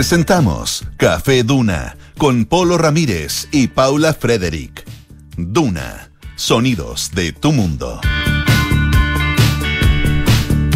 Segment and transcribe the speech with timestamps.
[0.00, 4.82] Presentamos Café Duna con Polo Ramírez y Paula Frederick.
[5.36, 8.00] Duna, sonidos de tu mundo.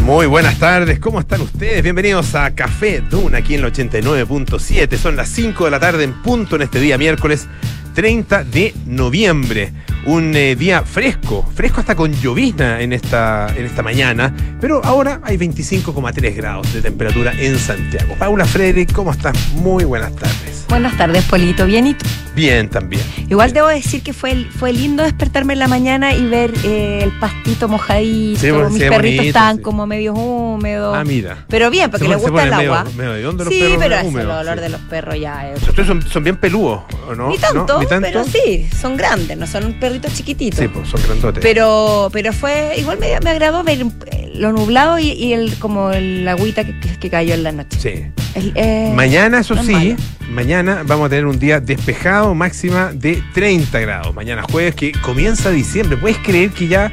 [0.02, 1.82] Muy buenas tardes, ¿cómo están ustedes?
[1.82, 4.98] Bienvenidos a Café Duna aquí en el 89.7.
[4.98, 7.48] Son las 5 de la tarde en punto en este día miércoles
[7.94, 9.72] 30 de noviembre.
[10.06, 15.20] Un eh, día fresco, fresco hasta con llovizna en esta, en esta mañana, pero ahora
[15.24, 18.14] hay 25,3 grados de temperatura en Santiago.
[18.18, 19.34] Paula Frederick, ¿cómo estás?
[19.54, 20.66] Muy buenas tardes.
[20.68, 21.64] Buenas tardes, Polito.
[21.66, 22.04] ¿Bien y tú?
[22.34, 23.02] Bien, también.
[23.30, 27.12] Igual debo decir que fue, fue lindo despertarme en la mañana y ver eh, el
[27.20, 28.40] pastito mojadito.
[28.40, 29.62] Sí, bueno, Mis sí, perritos bonito, estaban sí.
[29.62, 30.96] como medio húmedos.
[30.98, 31.44] Ah, mira.
[31.48, 32.90] Pero bien, porque les gusta el medio- agua.
[32.96, 35.62] medio hediondo los sí, perros pero es húmedos, el olor de los perros ya es.
[35.62, 37.28] Ustedes son, son bien peludos, ¿o no?
[37.28, 37.80] Ni tanto, ¿No?
[37.80, 38.08] ¿Ni tanto?
[38.08, 40.58] pero sí, son grandes, no son perritos chiquititos.
[40.60, 41.42] Sí, pues son grandotes.
[41.42, 45.90] Pero, pero fue, igual me, me agradó ver eh, lo nublado y, y el como
[45.90, 47.78] el agüita que, que- que cayó en la noche.
[47.80, 48.22] Sí.
[48.34, 49.96] El, eh, Mañana, eso no es sí, malo.
[50.30, 54.14] mañana vamos a tener un día despejado, máxima de 30 grados.
[54.14, 55.96] Mañana jueves, que comienza diciembre.
[55.96, 56.90] ¿Puedes creer que ya,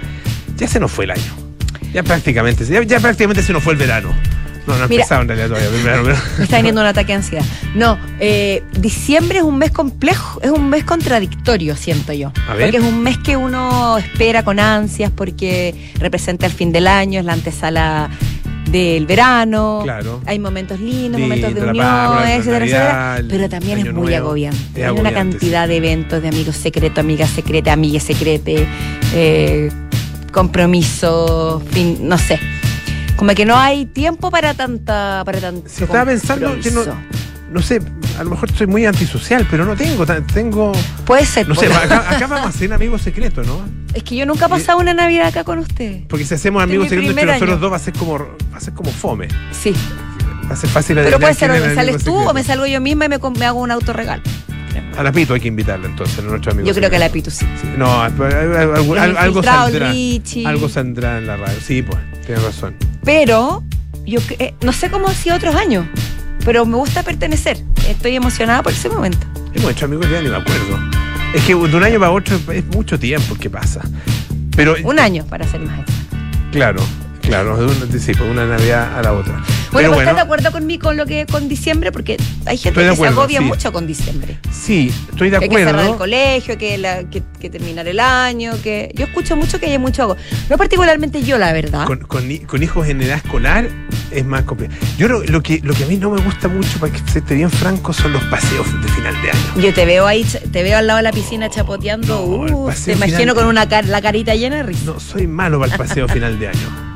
[0.58, 1.34] ya se nos fue el año?
[1.94, 4.14] Ya prácticamente, ya, ya prácticamente se nos fue el verano.
[4.68, 4.96] No, no Mira.
[5.04, 7.46] empezado en realidad todavía verano, pero- Me está viniendo un ataque de ansiedad.
[7.76, 12.32] No, eh, diciembre es un mes complejo, es un mes contradictorio, siento yo.
[12.48, 12.66] A ver.
[12.72, 17.20] Porque es un mes que uno espera con ansias porque representa el fin del año,
[17.20, 18.10] es la antesala
[18.70, 19.82] del verano.
[19.84, 20.22] Claro.
[20.28, 21.86] Hay momentos lindos, Lindo, momentos de unión,
[22.28, 23.24] etcétera, Navidad, etcétera.
[23.30, 24.28] Pero también es muy Nuevo.
[24.28, 24.82] agobiante.
[24.82, 28.62] Es Hay una cantidad de eventos de amigos secretos, amigas secretas, amigas secretas,
[29.14, 29.70] eh,
[30.32, 32.40] compromisos, fin, no sé.
[33.22, 35.22] Como que no hay tiempo para tanta.
[35.24, 36.72] Para tanto Si estaba pensando que
[37.52, 37.80] no, sé,
[38.18, 40.72] a lo mejor soy muy antisocial, pero no tengo, tengo,
[41.06, 41.48] Puede ser.
[41.48, 41.82] no sé, Polo.
[41.82, 43.64] acá, acá vamos a hacer amigos secretos, ¿no?
[43.94, 46.02] Es que yo nunca he pasado una Navidad acá con usted.
[46.08, 48.18] Porque si hacemos Este amigos es mi secretos entre nosotros dos va a ser como,
[48.18, 49.28] va a ser como fome.
[49.52, 49.76] Sí.
[50.50, 52.82] Va a ser fácil Pero puede ser, o me sales tú o me salgo yo
[52.82, 54.24] misma y me, me hago un autorregalo.
[54.98, 56.68] A la Pito hay que invitarla entonces, a nuestro amigo.
[56.68, 57.10] Yo creo que a la.
[57.10, 57.46] Pitu sí.
[57.62, 59.92] Sí, No, algo, algo, saldrá.
[60.46, 61.58] Algo saldrá en la radio.
[61.66, 62.76] Sí, pues, tienes razón.
[63.04, 63.64] Pero
[64.06, 65.86] yo eh, no sé cómo ha sido otros años,
[66.46, 67.58] pero me gusta pertenecer.
[67.88, 69.26] Estoy emocionada por ese momento.
[69.54, 70.80] Hemos hecho amigos ya ni me acuerdo.
[71.34, 73.82] Es que de un año para otro es mucho tiempo que pasa.
[74.56, 76.18] Pero, Un año, para ser más exacto.
[76.52, 76.82] claro,
[77.22, 79.34] claro, de una, sí, pues, una Navidad a la otra.
[79.72, 81.92] Bueno, Pero ¿vos ¿estás de acuerdo conmigo con lo que con diciembre?
[81.94, 83.46] Porque hay gente de que acuerdo, se agobia sí.
[83.46, 84.38] mucho con diciembre.
[84.52, 85.98] sí, estoy de Que hay que cerrar el acuerdo.
[85.98, 90.04] colegio, que, la- que, que terminar el año, que yo escucho mucho que hay mucho
[90.04, 90.22] agobio.
[90.50, 91.86] No particularmente yo, la verdad.
[91.86, 93.70] Con, con con hijos en edad escolar
[94.12, 94.78] es más complicado.
[94.98, 97.20] Yo lo, lo que, lo que a mí no me gusta mucho, para que se
[97.20, 99.62] esté bien franco, son los paseos de final de año.
[99.62, 102.08] Yo te veo ahí, te veo al lado de la piscina chapoteando.
[102.50, 104.82] No, uh, te imagino final- con una car- la carita llena de risa.
[104.86, 106.91] No, soy malo para el paseo final de año.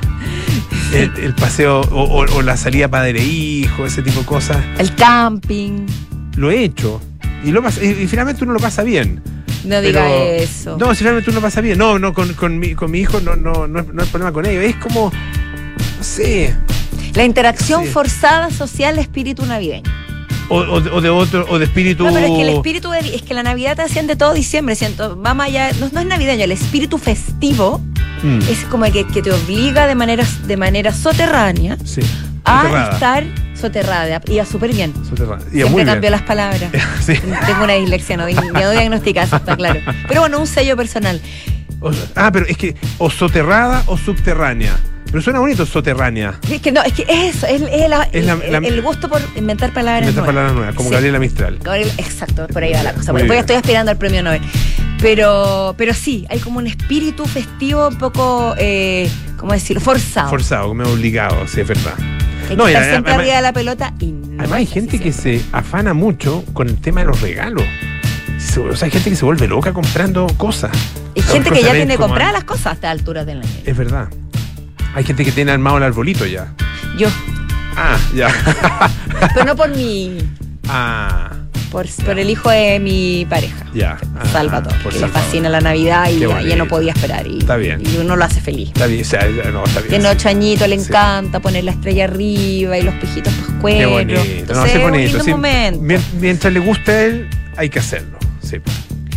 [0.94, 5.86] El, el paseo o, o- o la salida padre-hijo, ese tipo de cosas, El camping.
[6.38, 7.02] lo he hecho.
[7.44, 9.22] Y, lo pas- y, y finalmente uno lo pasa bien.
[9.66, 10.78] No diga Pero- eso.
[10.80, 11.78] No, si finalmente uno lo pasa bien.
[11.78, 14.46] No, no, con, con mi, con mi hijo no, no, no, no hay problema con
[14.46, 14.62] ello.
[14.62, 15.12] Es como,
[15.98, 16.56] no sé,
[17.14, 17.90] La interacción Sí.
[17.90, 19.90] forzada social de espíritu navideño.
[20.50, 22.06] o, o de- o de otro, o de espíritu.
[22.06, 24.76] No, pero es que el espíritu de- es que la Navidad te asciende todo diciembre,
[24.76, 27.82] siento, va más allá, no, no es navideño, el espíritu festivo
[28.26, 32.02] Mm, es como el que, que te obliga de manera, de manera soterránea sí.
[32.44, 32.94] a Soterrada.
[32.94, 34.94] estar soterrada y a súper bien.
[35.08, 35.42] Soterrada.
[35.52, 36.12] Y Siempre bien.
[36.12, 36.64] las palabras.
[37.06, 37.14] Sí.
[37.46, 39.80] Tengo una dislexia, no, no diagnosticada, eso está claro.
[40.08, 41.22] Pero bueno, un sello personal.
[41.82, 44.76] O- ah, pero es que o soterrada o subterránea.
[45.06, 46.40] Pero suena bonito soterránea.
[46.50, 48.82] Es que no, es que es eso, es, es la- Es la- el, la- el
[48.82, 50.28] gusto por inventar palabras Inventar nuevas.
[50.34, 50.94] palabras nuevas, como Sí.
[50.96, 51.60] Gabriela Mistral.
[51.98, 53.12] Exacto, por ahí va la cosa.
[53.14, 53.34] Muy bien.
[53.36, 54.42] estoy aspirando al premio Nobel.
[55.02, 59.82] Pero, pero sí, hay como un espíritu festivo un poco, eh, ¿cómo decirlo?
[59.82, 60.30] Forzado.
[60.30, 61.94] Forzado, como obligado, sí, es verdad.
[62.50, 65.12] Hay No, que estar siempre arriba de la pelota y no Además hay gente que
[65.12, 67.64] se afana mucho con el tema de los regalos.
[68.58, 70.72] O sea, hay gente que se vuelve loca comprando cosas.
[71.16, 73.50] Hay gente que ya tiene como- compradas las cosas a estas alturas del año.
[73.66, 74.08] Es verdad.
[74.94, 76.54] Hay gente que tiene armado el arbolito ya.
[76.98, 77.10] Yo,
[77.76, 78.30] Ah, ya.
[79.34, 80.18] pero no por mi,
[80.70, 81.32] ah,
[81.76, 83.66] por, por el hijo de mi pareja.
[83.74, 83.98] ya.
[84.18, 87.28] Ah, Salvador, por que le fascina la Navidad y Qué ya, no podía esperar.
[87.28, 87.82] Y, Está bien.
[87.86, 88.70] y uno lo hace feliz.
[88.70, 89.20] Está bien, o sea,
[89.52, 89.90] no, está bien.
[89.90, 90.86] Tiene ocho añitos, le Sí.
[90.88, 93.92] encanta poner la estrella arriba y los pijitos Qué pascueros.
[93.92, 94.22] bonito.
[94.26, 95.20] Entonces, No, bonito.
[95.22, 95.32] sí.
[95.32, 95.82] momento.
[95.82, 97.28] Mien- Mientras le guste a él,
[97.58, 98.18] hay que hacerlo.
[98.42, 98.56] Sí.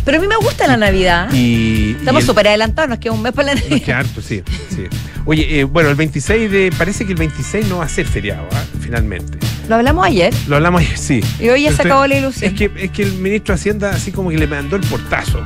[0.03, 1.31] Pero a mí me gusta la Navidad.
[1.33, 3.85] Y, Estamos súper adelantados, nos queda un mes para la Nos Navidad.
[3.85, 4.83] queda harto, sí, sí.
[5.23, 6.73] Oye, eh, bueno, el 26 de.
[6.77, 8.63] Parece que el 26 no va a ser feriado, ¿ah?
[8.81, 9.37] finalmente.
[9.69, 11.21] Lo hablamos ayer Lo hablamos ayer, sí.
[11.39, 12.51] y hoy ya se acabó la ilusión.
[12.51, 15.45] Es que, es que el ministro de Hacienda así como que le mandó el portazo.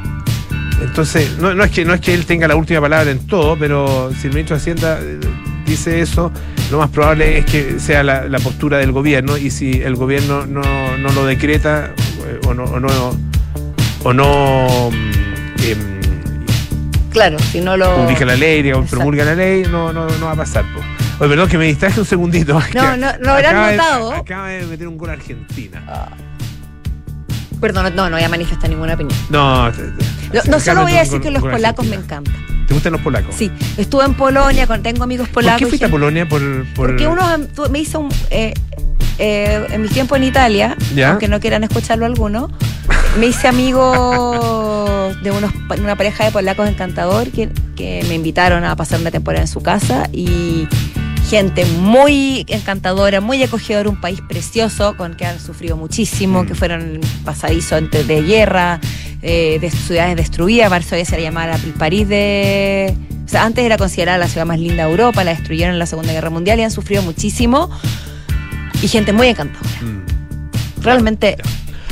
[0.81, 3.57] Entonces, no, no es que, no es que él tenga la última palabra en todo,
[3.57, 5.19] pero si el ministro de Hacienda eh,
[5.65, 6.31] dice eso,
[6.71, 10.45] lo más probable es que sea la, la postura del gobierno y si el gobierno
[10.45, 10.61] no,
[10.97, 11.93] no lo decreta
[12.25, 12.87] eh, o no, o no,
[14.03, 16.01] o no mm, em,
[17.11, 17.95] Claro, si no lo.
[17.95, 18.97] publica la ley, digamos, Exacto.
[19.01, 20.63] promulga la ley, no, no, no va a pasar.
[20.73, 20.79] po.
[21.19, 22.59] Oye, perdón que me distraje un segundito.
[22.73, 24.11] No, no, Acaba de- notado.
[24.13, 25.83] acaba de meter un gol a Argentina.
[27.61, 29.17] Perdón, no, no voy a manifestar ninguna opinión.
[29.29, 29.71] No, no
[30.57, 32.33] de solo voy a decir que los polacos me encantan.
[32.67, 33.35] ¿Te gustan los polacos?
[33.35, 35.61] Sí, estuve en Polonia, tengo amigos polacos.
[35.61, 36.27] ¿Por qué fuiste a Polonia?
[36.27, 36.41] Por,
[36.73, 36.87] por...
[36.87, 37.23] Porque uno
[37.55, 38.09] tu- me hizo un.
[38.31, 38.53] eh,
[39.19, 41.11] eh, en mi tiempo en Italia, Ya.
[41.11, 42.51] aunque no quieran escucharlo algunos,
[43.19, 48.75] me hice amigo de unos, una pareja de polacos encantador que, que me invitaron a
[48.75, 50.67] pasar una temporada en su casa y
[51.33, 56.45] gente muy encantadora, muy acogedora, un país precioso con que han sufrido muchísimo, Mm.
[56.45, 58.79] que fueron pasadizo entre de guerra,
[59.23, 62.95] eh, de ciudades destruidas, Varsovia se la llamaba París de...
[63.25, 65.87] O sea, antes era considerada la ciudad más linda de Europa, la destruyeron en la
[65.87, 67.67] Segunda Guerra Mundial y han sufrido muchísimo.
[68.83, 69.81] Y gente muy encantadora.
[69.81, 70.83] Mm.
[70.83, 71.37] Realmente,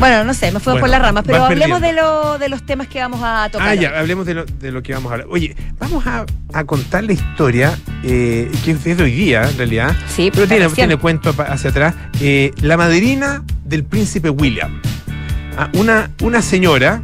[0.02, 2.88] bueno, no sé, me Bueno, por las ramas, pero hablemos de, lo, de los temas
[2.88, 3.68] que vamos a tocar.
[3.68, 3.80] Ah, hoy.
[3.80, 5.28] ya, hablemos de lo, de lo que vamos a hablar.
[5.32, 9.96] Oye, vamos a, a contar la historia eh, que es de hoy día, en realidad.
[10.08, 10.88] Sí, Pero tiene, recién.
[10.88, 11.96] tiene cuento hacia atrás.
[12.20, 14.82] Eh, la madrina del príncipe William.
[15.58, 17.02] Ah, una, una señora,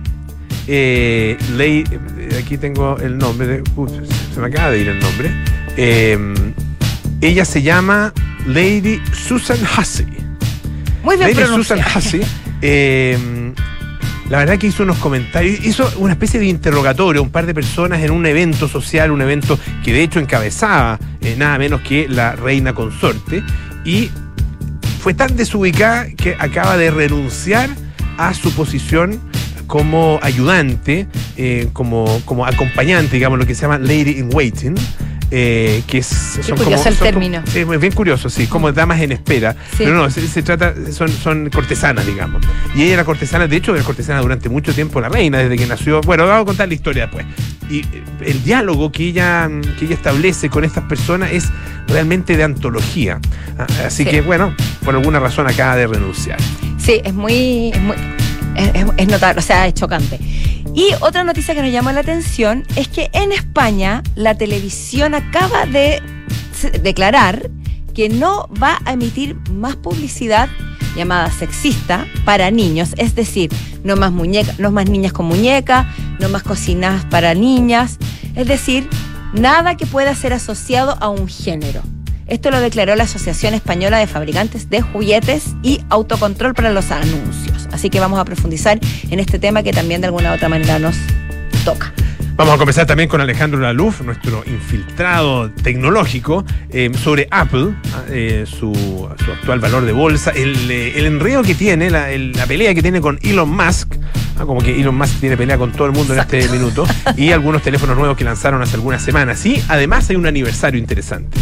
[0.67, 3.63] eh, ley, eh, aquí tengo el nombre, de,
[4.33, 5.31] se me acaba de ir el nombre.
[5.77, 6.17] Eh,
[7.21, 8.13] ella se llama
[8.45, 10.07] Lady Susan Hussey.
[11.03, 11.79] Muy bien Lady Susan.
[11.95, 12.21] Hussey.
[12.62, 13.18] eh,
[14.30, 17.54] la verdad que hizo unos comentarios, hizo una especie de interrogatorio a un par de
[17.54, 22.07] personas en un evento social, un evento que de hecho encabezaba eh, nada menos que
[22.09, 23.42] la reina consorte,
[23.86, 24.09] y
[25.00, 27.69] fue tan desubicada que acaba de renunciar
[28.18, 29.19] a su posición
[29.68, 31.07] como ayudante,
[31.38, 34.75] eh, como, como acompañante, digamos, lo que se llama Lady in Waiting.
[35.31, 37.41] Eh, que es son curioso el son término.
[37.51, 39.53] sí, es bien curioso, sí, como damas en espera.
[39.71, 39.77] Sí.
[39.79, 42.41] Pero no, se, se trata, son, son cortesanas, digamos.
[42.75, 45.65] Y ella era cortesana, de hecho, era cortesana durante mucho tiempo la reina, desde que
[45.68, 46.01] nació.
[46.01, 47.25] Bueno, vamos a contar la historia después.
[47.69, 51.45] Y eh, el diálogo que ella, que ella establece con estas personas es
[51.88, 53.19] realmente de antología.
[53.57, 54.09] Ah, Así Sí.
[54.09, 54.53] que, bueno,
[54.85, 56.38] por alguna razón acaba de renunciar.
[56.77, 57.71] Sí, es muy.
[57.73, 57.95] Es, muy
[58.56, 60.19] es, es- es notable, o sea, es chocante.
[60.77, 65.65] Y otra noticia que nos llama la atención es que en España la televisión acaba
[65.65, 66.03] de
[66.83, 67.50] declarar
[67.95, 70.47] que no va a emitir más publicidad
[70.95, 73.50] llamada sexista para niños, es decir,
[73.83, 77.97] no más muñeca, no más niñas con muñeca, no más cocinas para niñas,
[78.35, 78.88] es decir,
[79.33, 81.81] nada que pueda ser asociado a un género.
[82.27, 87.68] Esto lo declaró la Asociación Española de Fabricantes de Juguetes y Autocontrol para los Anuncios.
[87.71, 88.79] Así que vamos a profundizar
[89.09, 90.95] en este tema que también de alguna u otra manera nos
[91.63, 91.94] toca.
[92.35, 98.45] Vamos a conversar también con Alejandro Laluf, nuestro infiltrado tecnológico, eh, sobre Apple, ah, eh,
[98.45, 98.73] su,
[99.25, 102.75] su actual valor de bolsa, el, eh, el enredo que tiene, la, el- la pelea
[102.75, 103.95] que tiene con Elon Musk,
[104.38, 106.85] ah, como que Elon Musk tiene pelea con todo el mundo en este minuto,
[107.15, 109.44] y algunos teléfonos nuevos que lanzaron hace algunas semanas.
[109.44, 111.39] Y además hay un aniversario interesante,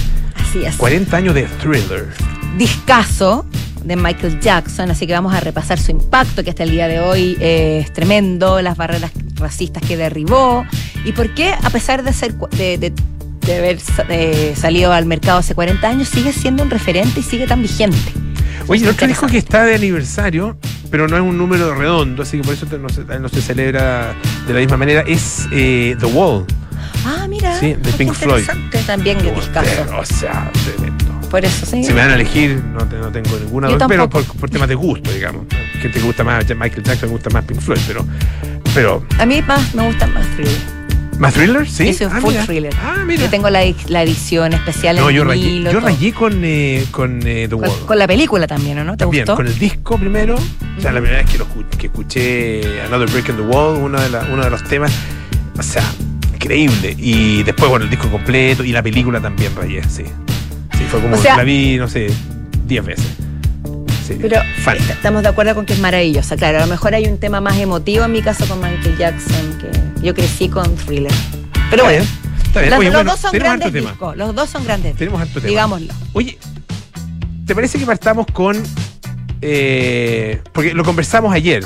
[0.55, 0.75] Así es.
[0.77, 2.07] 40 años de Thriller.
[2.57, 3.45] Discaso
[3.83, 6.99] de Michael Jackson, así que vamos a repasar su impacto, que hasta el día de
[7.01, 10.65] hoy eh, es tremendo, las barreras racistas que derribó,
[11.03, 12.93] y por qué, a pesar de ser de, de-
[13.45, 17.23] de haber sa- eh, salido al mercado hace 40 años, sigue siendo un referente y
[17.23, 17.97] sigue tan vigente.
[18.67, 19.33] Oye, el otro Interesante.
[19.33, 20.57] que está de aniversario,
[20.89, 24.15] pero no es un número redondo, así que por eso no se, no se celebra
[24.47, 26.45] de la misma manera, es eh, The Wall.
[27.05, 27.59] Ah, mira.
[27.59, 28.43] Sí, de Pink Floyd.
[28.87, 29.69] También de discazo.
[29.97, 31.05] O sea, tremendo.
[31.29, 31.83] Por eso, sí.
[31.83, 34.75] Si me dan a elegir, no, no tengo ninguna Yo duda, pero por, temas de
[34.75, 35.45] gusto, digamos.
[35.81, 38.05] Gente que gusta más Michael Jackson, me gusta más Pink Floyd, pero,
[38.73, 40.75] pero A mí más me gusta más thriller.
[41.19, 41.67] ¿más thriller?
[41.69, 41.87] Sí.
[41.89, 42.45] Eso es Ah, full mira.
[42.45, 42.73] thriller.
[42.81, 43.23] Ah, mira.
[43.23, 47.21] Yo tengo la, la edición especial no, en yo rayé, yo rayé con, eh, con
[47.25, 47.71] eh, The Wall.
[47.85, 48.93] con la película también, ¿o ¿no?
[48.93, 49.35] ¿Te También, gustó?
[49.37, 50.35] con el disco primero.
[50.35, 53.77] O sea, la primera vez que, lo, escu- que escuché Another Break in the Wall,
[53.81, 54.91] uno de, la- uno de los temas.
[55.57, 55.83] O sea,
[56.45, 56.95] increíble.
[56.97, 60.03] Y después, bueno, el disco completo y la película también rayé, sí.
[60.77, 62.07] Sí, fue como O sea- la vi, no sé,
[62.67, 63.05] 10 veces.
[64.07, 64.77] Sí, Pero fan.
[64.77, 66.35] est- estamos de acuerdo con que es maravillosa.
[66.37, 69.57] Claro, a lo mejor hay un tema más emotivo en mi caso con Michael Jackson,
[69.59, 71.11] que yo crecí con thriller.
[71.71, 72.09] Pero bueno, bien,
[72.55, 74.15] Oye, los bueno, dos son grandes discos.
[74.15, 75.47] Los dos son grandes Tenemos harto tema.
[75.49, 75.91] Digámoslo.
[76.13, 76.37] Oye,
[77.47, 78.61] ¿te parece que partamos con.
[79.41, 81.63] eh, porque lo conversamos ayer.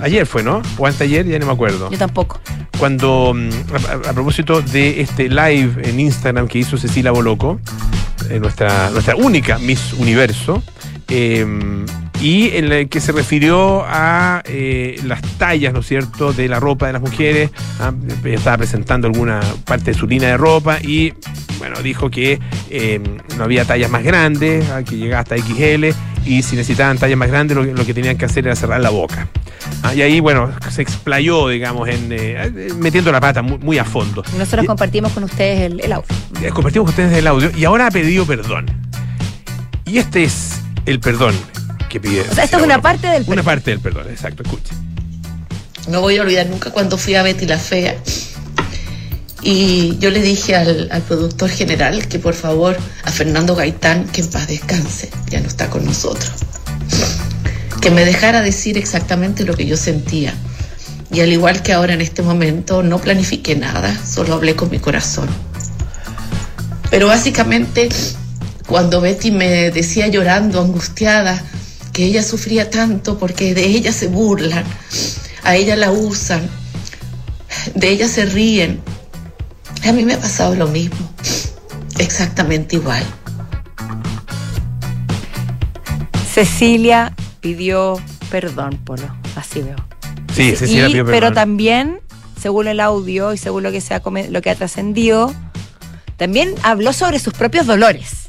[0.00, 0.62] Ayer fue, ¿no?
[0.78, 1.90] O anteayer, ya no me acuerdo.
[1.90, 2.40] Yo tampoco.
[2.78, 3.48] Cuando, mm,
[3.88, 7.58] a, a- a propósito de este live en Instagram que hizo Cecilia Boloco,
[8.30, 10.62] eh, nuestra, nuestra única Miss Universo,
[11.08, 11.46] eh,
[12.20, 16.58] y en el que se refirió a eh, las tallas, ¿no es cierto?, de la
[16.60, 17.50] ropa de las mujeres.
[17.80, 17.92] Ah,
[18.24, 21.12] estaba presentando alguna parte de su línea de ropa y,
[21.58, 22.38] bueno, dijo que
[22.70, 23.00] eh,
[23.36, 25.86] no había tallas más grandes, ah, que llegaba hasta XL
[26.24, 28.90] y si necesitaban tallas más grandes, lo, lo que tenían que hacer era cerrar la
[28.90, 29.28] boca.
[29.82, 33.84] Ah, y ahí, bueno, se explayó, digamos, en eh, metiendo la pata muy, muy a
[33.84, 34.22] fondo.
[34.38, 36.08] Nosotros Y- compartimos con ustedes el, el audio.
[36.42, 38.66] eh, compartimos con ustedes el audio y ahora ha pedido perdón.
[39.84, 41.34] Y este es el perdón
[41.88, 42.22] que pide.
[42.22, 43.44] O sea, esto es una parte del Una perdón.
[43.44, 44.74] parte del perdón, exacto, escuche.
[45.88, 47.96] No voy a olvidar nunca cuando fui a Betty la Fea.
[49.42, 54.22] Y yo le dije al, al productor general que por favor a Fernando Gaitán, que
[54.22, 56.32] en paz descanse, ya no está con nosotros,
[57.80, 60.34] que me dejara decir exactamente lo que yo sentía.
[61.12, 64.80] Y al igual que ahora en este momento, no planifiqué nada, solo hablé con mi
[64.80, 65.28] corazón.
[66.90, 67.88] Pero básicamente,
[68.66, 71.40] cuando Betty me decía llorando, angustiada,
[71.96, 74.64] que ella sufría tanto porque de ella se burlan,
[75.44, 76.46] a ella la usan,
[77.74, 78.82] de ella se ríen,
[79.82, 81.10] a mí me ha pasado lo mismo,
[81.98, 83.02] exactamente igual.
[86.34, 87.98] Cecilia pidió
[88.30, 89.08] perdón, Polo.
[89.34, 89.76] Así veo.
[90.34, 91.34] Sí, Y- Cecilia pidió Pero perdón.
[91.34, 92.00] también,
[92.38, 95.32] según el audio y según lo que, se ha, come- lo que ha trascendido,
[96.18, 98.25] también habló sobre sus propios dolores.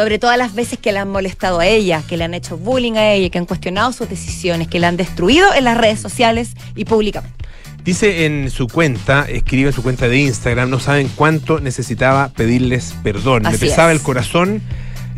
[0.00, 2.94] Sobre todas las veces que la han molestado a ella, que le han hecho bullying
[2.94, 6.52] a ella, que han cuestionado sus decisiones, que la han destruido en las redes sociales
[6.74, 7.36] y públicamente.
[7.84, 12.94] Dice en su cuenta, escribe en su cuenta de Instagram, no saben cuánto necesitaba pedirles
[13.02, 13.44] perdón.
[13.44, 13.98] Así Me pesaba es.
[13.98, 14.62] el corazón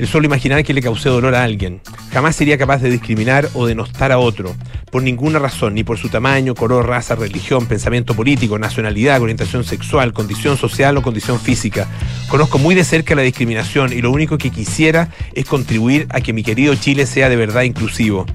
[0.02, 1.80] el solo imaginar que le causé dolor a alguien.
[2.12, 4.52] Jamás sería capaz de discriminar o denostar a otro,
[4.90, 10.12] por ninguna razón, ni por su tamaño, color, raza, religión, pensamiento político, nacionalidad, orientación sexual,
[10.12, 11.87] condición social o condición física.
[12.28, 16.32] Conozco muy de cerca la discriminación y lo único que quisiera es contribuir a que
[16.32, 18.26] mi querido Chile sea de verdad inclusivo.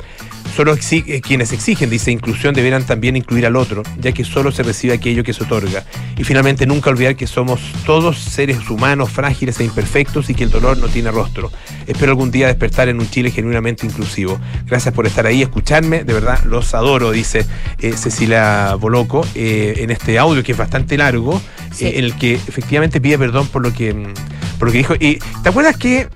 [0.56, 4.52] Solo exi- eh, quienes exigen, dice, inclusión deberán también incluir al otro, ya que solo
[4.52, 5.84] se recibe aquello que se otorga.
[6.18, 10.50] Y finalmente nunca olvidar que somos todos seres humanos frágiles e imperfectos y que el
[10.50, 11.52] dolor no tiene rostro.
[11.86, 14.40] Espero algún día despertar en un Chile genuinamente inclusivo.
[14.66, 17.46] Gracias por estar ahí, escucharme, de verdad los adoro, dice
[17.80, 21.40] eh, Cecilia Boloco, eh, en este audio que es bastante largo,
[21.72, 21.86] Sí.
[21.86, 24.14] eh, en el que efectivamente pide perdón por lo que, mm,
[24.58, 24.96] por lo que dijo.
[24.98, 26.08] ¿te acuerdas que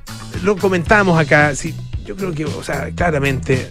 [0.43, 1.53] lo comentábamos acá?
[1.55, 3.69] Sí, yo creo que, o sea, claramente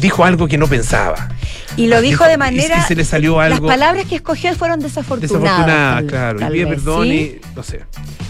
[0.00, 1.28] dijo algo que no pensaba.
[1.76, 2.78] Y lo dijo Dijo- de manera.
[2.78, 5.42] y se le salió Las palabras que escogió fueron desafortunadas.
[5.42, 6.38] Desafortunada, tal- claro.
[6.38, 7.10] tal y pide perdón ¿sí?
[7.12, 7.80] y no sé.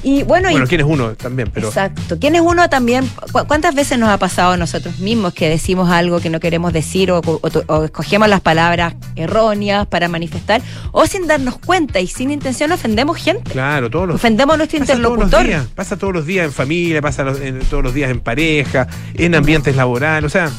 [0.03, 1.69] Y bueno, y quién es uno también, pero.
[1.69, 2.19] Exacto.
[2.19, 3.07] ¿Quién es uno también?
[3.33, 6.73] cu- ¿Cuántas veces nos ha pasado a nosotros mismos que decimos algo que no queremos
[6.73, 10.63] decir o, o- o escogemos las palabras erróneas para manifestar
[10.93, 13.51] o sin darnos cuenta y sin intención ofendemos gente?
[13.51, 15.47] Claro, todos los Ofendemos a nuestro Pasa todos los interlocutor.
[15.47, 18.87] días, pasa todos los días en familia, pasa los- en- todos los días en pareja,
[19.15, 20.51] en ambientes laborales, o sea,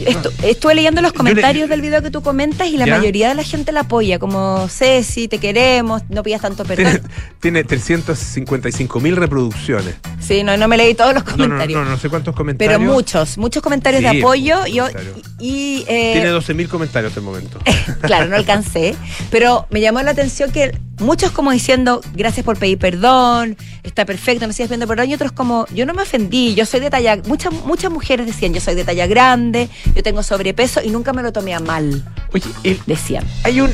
[0.00, 2.96] Estu- estuve leyendo los le- comentarios del video que tú comentas y la ¿Ya?
[2.98, 7.10] mayoría de la gente la apoya, como Ceci, te queremos, no pidas tanto tiene, perdón.
[7.40, 9.94] tiene 355 mil reproducciones.
[10.20, 11.84] Sí, no, no me leí todos los No, no, no, comentarios.
[11.84, 12.78] no, no sé cuántos comentarios.
[12.78, 15.16] Pero muchos, muchos comentarios Sí, de apoyo muchos y, comentarios.
[15.40, 17.58] y, eh, Tiene 12 mil comentarios hasta el momento.
[18.02, 18.94] claro, no alcancé,
[19.30, 24.46] pero me llamó la atención que muchos como diciendo, gracias por pedir perdón, está perfecto,
[24.46, 27.18] me sigues pidiendo perdón, y otros como, yo no me ofendí, yo soy de talla,
[27.26, 31.22] muchas, muchas mujeres decían, yo soy de talla grande, yo tengo sobrepeso y nunca me
[31.22, 33.24] lo tomé a mal, Oye, el- decían.
[33.44, 33.70] hay un.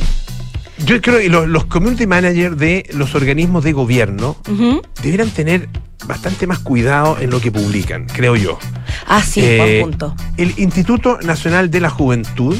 [0.86, 4.80] Yo creo que los, los community managers de los organismos de gobierno Ujú.
[5.02, 5.68] deberían tener
[6.06, 8.58] bastante más cuidado en lo que publican, creo yo.
[9.06, 10.16] Ah, sí, Eh, buen punto.
[10.38, 12.56] El Instituto Nacional de la Juventud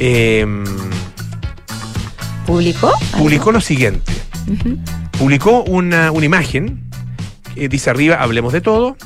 [0.00, 0.46] eh,
[2.46, 2.88] ¿Publicó?
[2.88, 3.18] algo?
[3.18, 4.12] publicó lo siguiente.
[5.18, 6.82] Publicó una, una imagen
[7.54, 8.96] que dice arriba, hablemos de todo.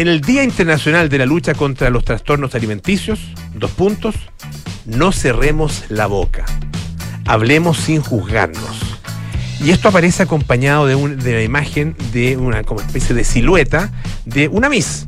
[0.00, 3.18] En el Día Internacional de la Lucha contra los Trastornos Alimenticios,
[3.54, 4.14] dos puntos,
[4.86, 6.46] no cerremos la boca.
[7.26, 8.78] Hablemos sin juzgarnos.
[9.62, 13.92] Y esto aparece acompañado de, un- de la imagen de una como especie de silueta
[14.24, 15.04] de una Miss,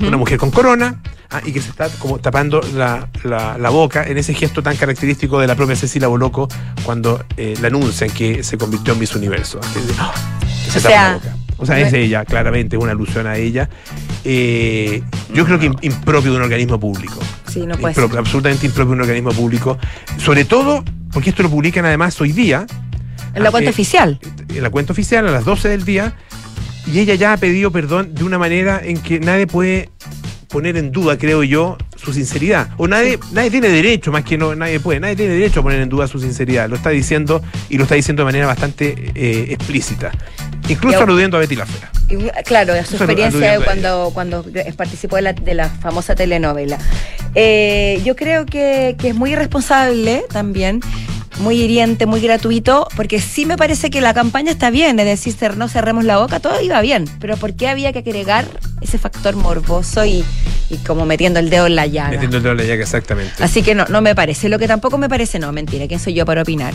[0.00, 4.04] una mujer con corona, ah, y que se está como tapando la, la- la boca
[4.04, 6.48] en ese gesto tan característico de la propia Cecilia Boloco
[6.82, 9.60] cuando eh, le anuncian que se convirtió en Miss Universo.
[9.60, 10.14] Que, ¡ah!
[10.64, 11.36] que se O tapa sea, la boca.
[11.60, 13.68] O sea, es ella, claramente, una alusión a ella.
[14.24, 15.02] Eh,
[15.34, 17.18] yo creo que im- impropio de un organismo público.
[17.48, 18.18] Sí, no puede Impropio, ser.
[18.18, 19.78] absolutamente impropio de un organismo público.
[20.18, 22.66] Sobre todo porque esto lo publican además hoy día,
[23.34, 24.18] En la cuenta eh, oficial.
[24.48, 26.14] en la cuenta oficial, a las 12 del día,
[26.90, 29.90] y ella ya ha pedido perdón de una manera en que nadie puede
[30.48, 32.70] poner en duda, creo yo, su sinceridad.
[32.76, 35.80] O nadie, nadie tiene derecho, más que no, nadie puede, nadie tiene derecho a poner
[35.80, 36.68] en duda su sinceridad.
[36.68, 40.10] Lo está diciendo y lo está diciendo de manera bastante eh, explícita.
[40.70, 41.90] Incluso Y- aludiendo a Betty la Fea.
[42.08, 44.44] y, Claro, a su experiencia cuando, cuando
[44.76, 46.78] participó de la, de la famosa telenovela.
[47.34, 50.80] Eh, yo creo que, que es muy irresponsable también,
[51.40, 55.56] muy hiriente, muy gratuito, porque sí me parece que la campaña está bien, es decir,
[55.56, 58.44] no cerremos la boca, todo iba bien, pero ¿por qué había que agregar
[58.80, 60.24] ese factor morboso y,
[60.68, 62.10] y como metiendo el dedo en la llaga?
[62.10, 63.42] Metiendo el dedo en la llaga, exactamente.
[63.42, 64.48] Así que no, no me parece.
[64.48, 66.74] Lo que tampoco me parece, no, mentira, ¿quién soy yo para opinar?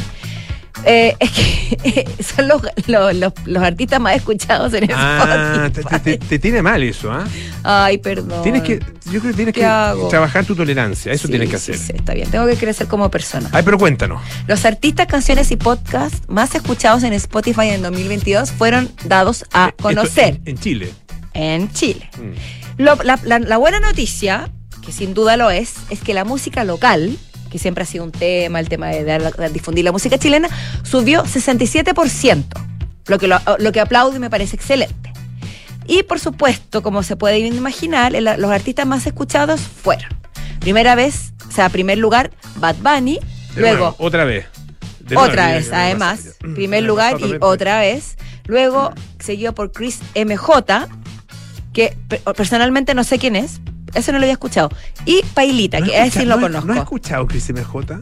[0.84, 2.05] Eh, es que
[2.36, 6.00] son los, los, los- los artistas más escuchados en Ah, Spotify.
[6.03, 7.24] te- te- te tiene mal eso, ¿ah?
[7.63, 8.44] Ay, perdón.
[8.44, 8.79] Tienes que,
[9.12, 10.08] yo creo que tienes ¿Qué que hago?
[10.10, 11.88] trabajar tu tolerancia, eso Sí, tienes que sí, hacer.
[11.88, 13.50] sí, está bien, tengo que crecer como persona.
[13.53, 14.22] Ay, pero cuéntanos.
[14.48, 19.84] Los artistas, canciones y podcasts más escuchados en Spotify en 2022 fueron dados a Esto
[19.84, 20.91] conocer en, en Chile.
[21.34, 22.10] en Chile.
[22.17, 22.82] Mm.
[22.84, 24.50] Lo- la, la- la buena noticia,
[24.86, 27.17] que sin duda lo es, es que la música local,
[27.55, 30.50] que siempre ha sido un tema, el tema de, dar- de difundir la música chilena,
[30.83, 32.43] subió 67%,
[33.07, 35.13] lo que, lo, lo que aplaudo y me parece excelente.
[35.88, 40.09] Y por supuesto, como se puede imaginar, los artistas más escuchados fueron,
[40.59, 43.19] primera vez, o sea, primer lugar, Bad Bunny,
[43.55, 44.45] De luego nuevo, otra vez.
[45.00, 46.31] De otra vez, ya además, ya.
[46.55, 48.17] primer Me lugar y otra vez.
[48.47, 50.88] Luego, seguido por Chris MJ,
[51.74, 53.59] que pe- personalmente no sé quién es.
[53.95, 54.69] Eso no lo había escuchado.
[55.05, 56.67] Y Pailita, ¿No que ese sí escuchado- lo no conozco.
[56.67, 58.01] ¿No has escuchado Chris MJ?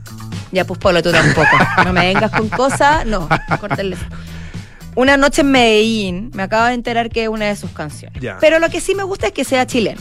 [0.51, 1.47] Ya, pues Polo, tú tampoco.
[1.85, 3.05] No me vengas con cosas.
[3.05, 3.95] No, córtale.
[4.95, 8.21] Una noche en Medellín, me acabo de enterar que es una de sus canciones.
[8.21, 8.37] Ya.
[8.39, 9.99] Pero lo que sí me gusta es que sea chileno.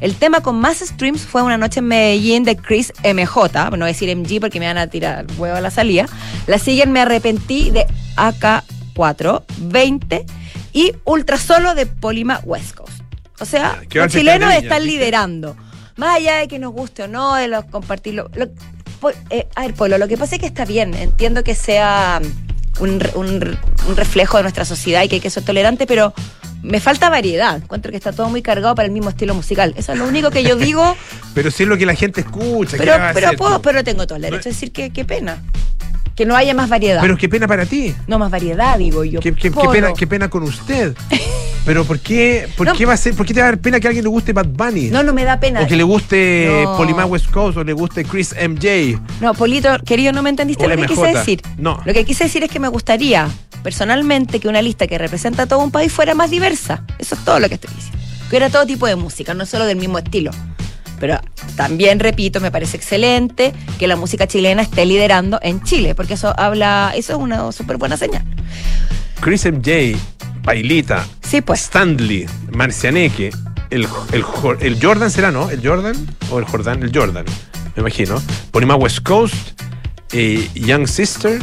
[0.00, 3.82] El tema con más streams fue Una noche en Medellín de Chris MJ, no voy
[3.82, 6.06] a decir MG porque me van a tirar huevo a la salida.
[6.46, 10.26] La siguen Me Arrepentí de AK4, 20
[10.72, 12.95] y Ultra Solo de Polima West Coast.
[13.40, 15.56] O sea, los chilenos está en están liderando.
[15.96, 18.30] Más allá de que nos guste o no, de los compartirlo.
[18.34, 18.48] lo-
[19.30, 20.94] eh, a ver, Polo, lo que pasa es que está bien.
[20.94, 22.20] Entiendo que sea
[22.80, 26.12] un, re- un un reflejo de nuestra sociedad y que hay que ser tolerante, pero
[26.62, 27.56] me falta variedad.
[27.56, 29.74] Encuentro que está todo muy cargado para el mismo estilo musical.
[29.76, 30.96] Eso es lo único que yo digo,
[31.34, 32.76] Pero si es lo que la gente escucha.
[32.76, 35.42] ¿qué pero, pero, puedo, pero tengo todo el derecho a decir que qué pena.
[36.16, 37.00] Que no haya más variedad.
[37.02, 37.94] Pero qué pena para ti.
[38.06, 39.20] no más variedad, digo yo.
[39.20, 39.70] Qué, qué- qué Polo.
[39.70, 40.94] pena, qué pena con usted.
[41.66, 42.74] Pero ¿por qué, por No.
[42.74, 44.08] qué va a ser, por qué te va a dar pena que a alguien le
[44.08, 44.88] guste Bad Bunny?
[44.88, 45.60] No, no me da pena.
[45.62, 47.06] o que le guste No.
[47.06, 48.98] West Coast o le guste Chris MJ.
[49.20, 51.42] No, Polito, querido, no me entendiste O lo que quise decir.
[51.58, 51.82] No.
[51.84, 53.28] Lo que quise decir es que me gustaría,
[53.64, 56.84] personalmente, que una lista que representa a todo un país fuera más diversa.
[57.00, 57.98] Eso es todo lo que estoy diciendo.
[58.30, 60.30] Que hubiera todo tipo de música, no solo del mismo estilo.
[61.00, 61.20] Pero
[61.56, 66.32] también, repito, me parece excelente que la música chilena esté liderando en Chile, porque eso
[66.38, 68.24] habla, eso es una súper buena señal.
[69.20, 69.96] Chris MJ,
[70.46, 71.60] Bailita, Sí, pues.
[71.64, 73.30] Stanley, Marcianeque,
[73.70, 74.24] el, el,
[74.60, 75.50] el Jordan será, ¿no?
[75.50, 75.94] ¿El Jordan?
[76.30, 76.82] ¿O el Jordan?
[76.82, 77.24] El Jordan,
[77.74, 78.22] me imagino.
[78.52, 79.34] Polima West Coast,
[80.12, 81.40] eh, Young Sister,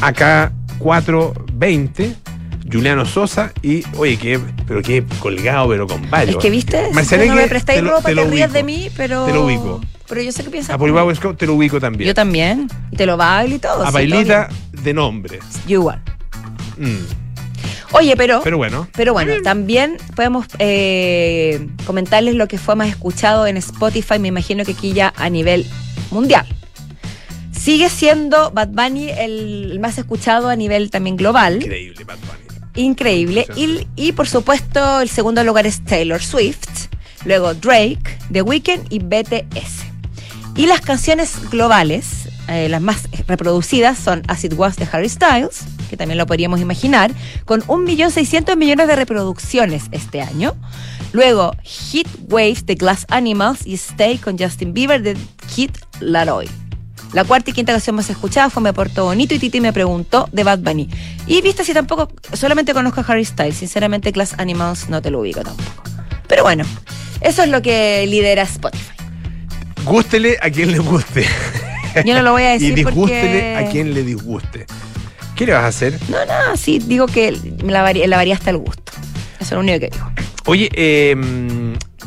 [0.00, 2.14] AK420,
[2.72, 6.36] Juliano Sosa y, oye, que, pero qué colgado, pero con varios.
[6.36, 6.88] Es que, ¿viste?
[6.94, 9.26] Marcianeque, no me prestáis te lo- ropa, te rías de mí, pero...
[9.26, 9.80] Te lo ubico.
[10.08, 10.74] Pero yo sé que piensas...
[10.74, 12.08] A Polima West Coast te lo ubico también.
[12.08, 12.68] Yo también.
[12.90, 13.82] Y te lo bailo y todo.
[13.84, 15.38] A sí, Bailita todo de nombre.
[15.66, 16.02] Yo igual.
[16.78, 16.96] Mm,
[17.92, 18.40] Oye, pero...
[18.42, 18.88] Pero bueno.
[18.96, 24.64] Pero bueno, también podemos eh, comentarles lo que fue más escuchado en Spotify, me imagino
[24.64, 25.66] que aquí ya a nivel
[26.10, 26.46] mundial.
[27.52, 31.62] Sigue siendo Bad Bunny el, más escuchado a nivel también global.
[31.62, 32.86] Increíble, Bad Bunny.
[32.86, 33.46] Increíble.
[33.54, 36.88] Y, y, por supuesto, el segundo lugar es Taylor Swift.
[37.24, 39.84] Luego Drake, The Weeknd y BTS.
[40.56, 45.62] Y las canciones globales, eh, las más reproducidas, son As It Was de Harry Styles,
[45.92, 47.12] que también lo podríamos imaginar,
[47.44, 50.54] con 1.600.000 millones de reproducciones este año.
[51.12, 55.18] Luego Hit Waves de Glass Animals y Stay con Justin Bieber de
[55.54, 55.68] Kid
[56.00, 56.48] Laroi.
[57.12, 60.30] La cuarta y quinta canción más escuchada fue Me Portó Bonito y Titi me preguntó
[60.32, 60.88] de Bad Bunny.
[61.26, 65.20] Y viste si tampoco, solamente conozco a Harry Styles, sinceramente Glass Animals no te lo
[65.20, 65.82] ubico tampoco.
[66.26, 66.64] Pero bueno,
[67.20, 68.94] eso es lo que lidera Spotify.
[69.84, 71.26] Gústele a quien le guste.
[72.06, 73.56] Yo no lo voy a decir y disgústele porque...
[73.56, 74.66] a quien le disguste.
[75.36, 75.98] ¿Qué le vas a hacer?
[76.08, 77.32] No, no, sí, digo que
[77.64, 78.92] la, vari- la varía hasta el gusto.
[79.40, 80.10] Eso es lo único que digo.
[80.44, 81.16] Oye, eh,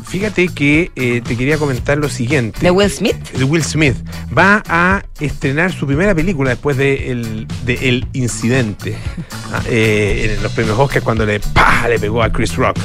[0.06, 2.60] fíjate que eh, te quería comentar lo siguiente.
[2.60, 3.16] ¿De Will Smith?
[3.32, 3.96] De Will Smith.
[4.36, 8.96] Va a estrenar su primera película después de El, de El Incidente.
[9.52, 11.86] Ah, eh, en los premios Oscar cuando le, ¡pah!
[11.88, 12.76] le pegó a Chris Rock.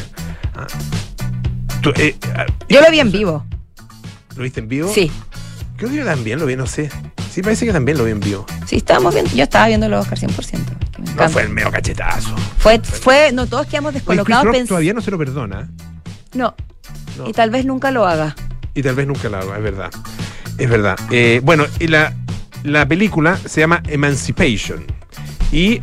[0.56, 0.68] Ah.
[1.82, 3.44] Tú, eh, ah, Yo lo vi en vivo.
[4.36, 4.92] ¿Lo viste en vivo?
[4.94, 5.12] Sí.
[5.82, 6.92] Creo que yo también lo vi, no sé.
[7.34, 8.46] Sí, parece que también lo vi en vivo.
[8.68, 9.32] Sí, estábamos viendo.
[9.34, 10.36] Yo estaba viendo los Oscar 100%.
[10.92, 12.36] que me No fue el medio cachetazo.
[12.60, 14.46] fue, fue, no, todos quedamos Oye, Chris descolocados.
[14.46, 15.72] Rock todavía no se lo perdona.
[16.36, 16.54] No,
[17.18, 17.28] No.
[17.28, 18.36] y tal vez nunca lo haga.
[18.76, 19.90] Y tal vez nunca la haga, es verdad.
[20.60, 21.00] Es verdad.
[21.10, 22.14] Eh, bueno, y la,
[22.64, 24.86] la película se llama Emancipation.
[25.52, 25.82] Y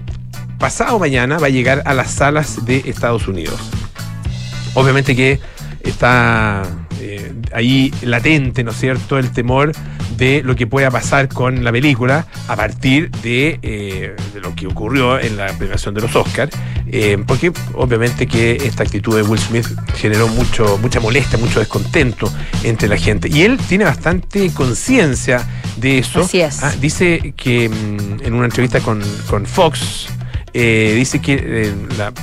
[0.61, 3.59] pasado mañana va a llegar a las salas de Estados Unidos.
[4.75, 5.41] Obviamente que
[5.83, 6.63] está
[7.53, 9.73] ahí latente, ¿no es cierto?, el temor
[10.17, 14.67] de lo que pueda pasar con la película a partir de, eh, de lo que
[14.67, 16.51] ocurrió en la premiación de los Oscars,
[16.89, 22.33] eh, porque obviamente que esta actitud de Will Smith generó mucho, mucha molestia, mucho descontento
[22.65, 23.29] entre la gente.
[23.29, 25.47] Y él tiene bastante conciencia
[25.77, 26.21] de eso.
[26.21, 26.63] Así es.
[26.63, 30.09] Ah, dice que mm, en una entrevista con, con Fox,
[30.53, 31.75] eh, dice que eh,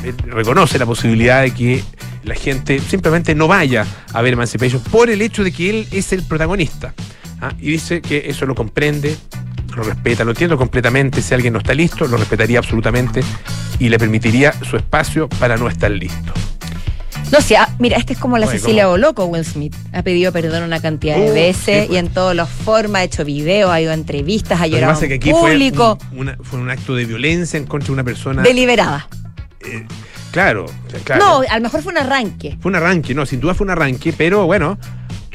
[0.04, 1.84] eh, reconoce la posibilidad de que
[2.24, 6.12] la gente simplemente no vaya a ver Emancipation por el hecho de que él es
[6.12, 6.94] el protagonista.
[7.42, 7.54] ¿ah?
[7.60, 9.16] Y dice que eso lo comprende,
[9.76, 11.22] lo respeta, lo entiendo completamente.
[11.22, 13.22] Si alguien no está listo, lo respetaría absolutamente
[13.80, 16.34] y le permitiría su espacio para no estar listo.
[17.32, 18.88] No sé, ah, mira, este es como la Oye, Cecilia.
[18.88, 19.76] Boloco, Will Smith.
[19.94, 23.04] Ha pedido perdón una cantidad de Uh, veces sí, y en todas las formas, ha
[23.04, 26.38] hecho videos, ha ido a entrevistas, ha llorado que en aquí fue público, un, una-
[26.42, 28.42] fue un acto de violencia en contra de una persona.
[28.44, 29.08] deliberada.
[29.62, 29.86] eh,
[30.32, 30.66] claro,
[31.04, 31.26] claro.
[31.26, 32.58] No, a lo mejor fue un arranque.
[32.62, 34.78] Fue un arranque, no, sin duda fue un arranque, pero bueno,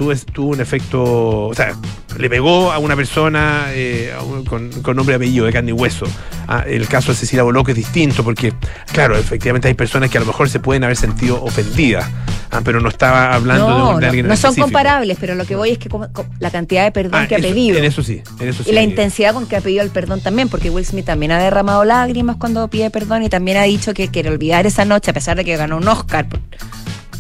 [0.00, 1.02] tuvo, tuvo un efecto,
[1.48, 1.74] o sea,
[2.18, 5.70] le pegó a una persona eh, a un- con, con nombre y apellido, de carne
[5.70, 6.06] y hueso.
[6.48, 8.54] Ah, el caso de Cecilia Boloco es distinto porque,
[8.92, 12.08] claro, efectivamente hay personas que a lo mejor se pueden haber sentido ofendidas,
[12.50, 15.18] ah, pero no estaba hablando de, No, un- de no, alguien en no son comparables,
[15.20, 17.38] pero lo que voy es que como- como la cantidad de perdón Ah, que ha
[17.38, 17.76] pedido.
[17.76, 18.70] En eso sí, en eso sí.
[18.70, 21.38] Y la intensidad con que ha pedido el perdón también, porque Will Smith también ha
[21.38, 25.14] derramado lágrimas cuando pide perdón y también ha dicho que quiere olvidar esa noche, a
[25.14, 26.40] pesar de que ganó un Oscar por,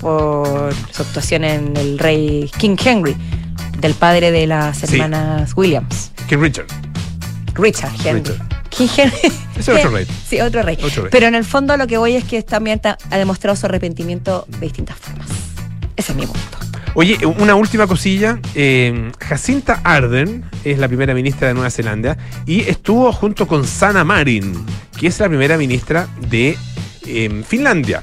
[0.00, 3.16] por su actuación en El Rey King Henry,
[3.78, 4.94] del padre de las Sí.
[4.96, 6.66] hermanas Williams, Que Richard.
[7.54, 8.22] Richard Henry.
[8.22, 8.48] Richard.
[8.70, 9.18] King Henry.
[9.58, 10.06] Es otro rey.
[10.28, 10.78] Sí, otro rey.
[10.82, 11.10] Otro rey.
[11.10, 14.46] Pero en el fondo lo que voy es que también ta- ha demostrado su arrepentimiento
[14.48, 15.26] de distintas formas.
[15.96, 16.40] Ese es mi punto.
[16.94, 18.38] Oye, una última cosilla.
[18.54, 24.02] eh, Jacinta Arden es la primera ministra de Nueva Zelanda y estuvo junto con Sana
[24.04, 24.52] Marin,
[24.98, 26.56] que es la primera ministra de
[27.06, 28.02] eh, Finlandia.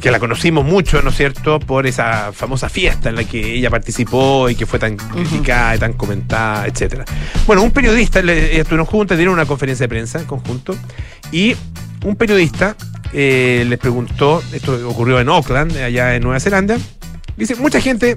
[0.00, 3.68] Que la conocimos mucho, ¿no es cierto?, por esa famosa fiesta en la que ella
[3.68, 7.04] participó y que fue tan criticada y tan comentada, etcétera.
[7.46, 10.76] Bueno, un periodista, estuvieron juntas, dieron una conferencia de prensa en conjunto,
[11.32, 11.56] y
[12.04, 12.76] un periodista
[13.12, 16.78] eh, les preguntó, esto ocurrió en Auckland, allá en Nueva Zelanda,
[17.36, 18.16] Dice, mucha gente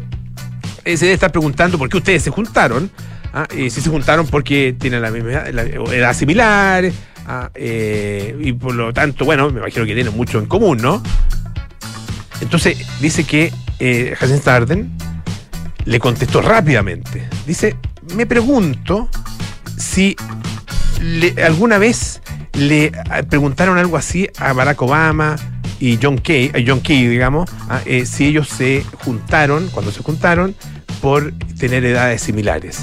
[0.84, 2.90] eh, se debe estar preguntando por qué ustedes se juntaron.
[3.34, 3.48] ¿ah?
[3.56, 5.62] Eh, si se juntaron porque tienen la misma edad, la-
[5.96, 6.86] edad similar.
[7.28, 7.52] ¿ah?
[7.54, 11.04] Eh, y por lo tanto, bueno, me imagino que tienen mucho en común, ¿no?
[12.42, 14.92] Entonces dice que eh, Jacinta Arden
[15.86, 17.28] le contestó rápidamente.
[17.46, 17.76] Dice,
[18.16, 19.10] me pregunto
[19.78, 20.16] si
[21.44, 22.22] alguna vez
[22.54, 22.94] le eh,
[23.30, 25.36] preguntaron algo así a Barack Obama
[25.80, 30.56] y John Key, John Key, digamos, ah, eh, si ellos se juntaron, cuando se juntaron,
[31.02, 32.82] por tener edades similares.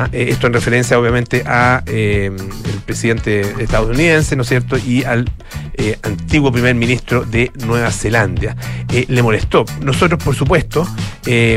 [0.00, 4.78] Ah, eh, esto en referencia, obviamente, a eh, el presidente estadounidense, ¿no es cierto?
[4.78, 5.28] Y al
[5.74, 8.54] eh, antiguo primer ministro de Nueva Zelanda.
[8.92, 9.64] Le molestó.
[9.82, 10.86] Nosotros, por supuesto,
[11.26, 11.54] eh,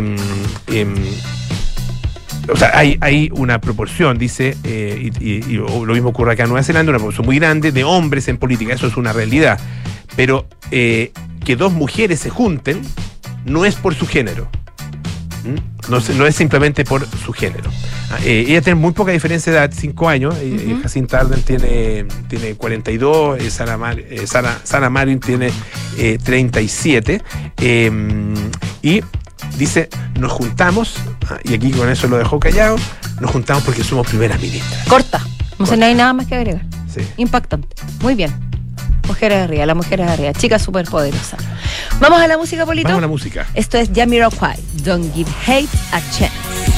[0.72, 0.96] em,
[2.52, 6.90] o sea, hay, hay una proporción, dice, y, lo mismo ocurre acá en Nueva Zelanda,
[6.90, 9.60] una proporción muy grande de hombres en política, eso es una realidad.
[10.16, 12.82] Pero que dos mujeres se junten
[13.46, 14.50] no es por su género.
[15.44, 15.71] ¿Mm?
[15.90, 17.70] No, no es simplemente por su género.
[18.12, 20.36] Ah, eh, ella tiene muy poca diferencia de edad, 5 años.
[20.36, 20.84] eh, eh, Ujú.
[20.84, 25.52] Jacinta Arden tiene, tiene 42, eh, Sara, Mar- eh, Sara- Sara Marin tiene
[25.98, 27.22] eh, 37.
[27.58, 27.92] eh,
[28.82, 29.02] y
[29.58, 29.90] dice,
[30.20, 30.96] nos juntamos,
[31.30, 32.76] ah, y aquí con eso lo dejó callado,
[33.20, 34.88] nos juntamos porque somos primeras ministras.
[34.88, 35.26] Corta.
[35.60, 36.66] No sé, no hay nada más que agregar.
[36.94, 37.02] Sí.
[37.18, 37.68] Impactante.
[38.02, 38.32] Muy bien.
[39.08, 40.34] Mujeres arriba, las mujeres arriba.
[40.34, 41.38] Chica súper poderosa.
[42.00, 42.88] Vamos a la música, Polito.
[42.88, 43.48] Vamos a la música.
[43.54, 44.58] Esto es Jamiroquai.
[44.84, 46.71] Don't give hate a chance.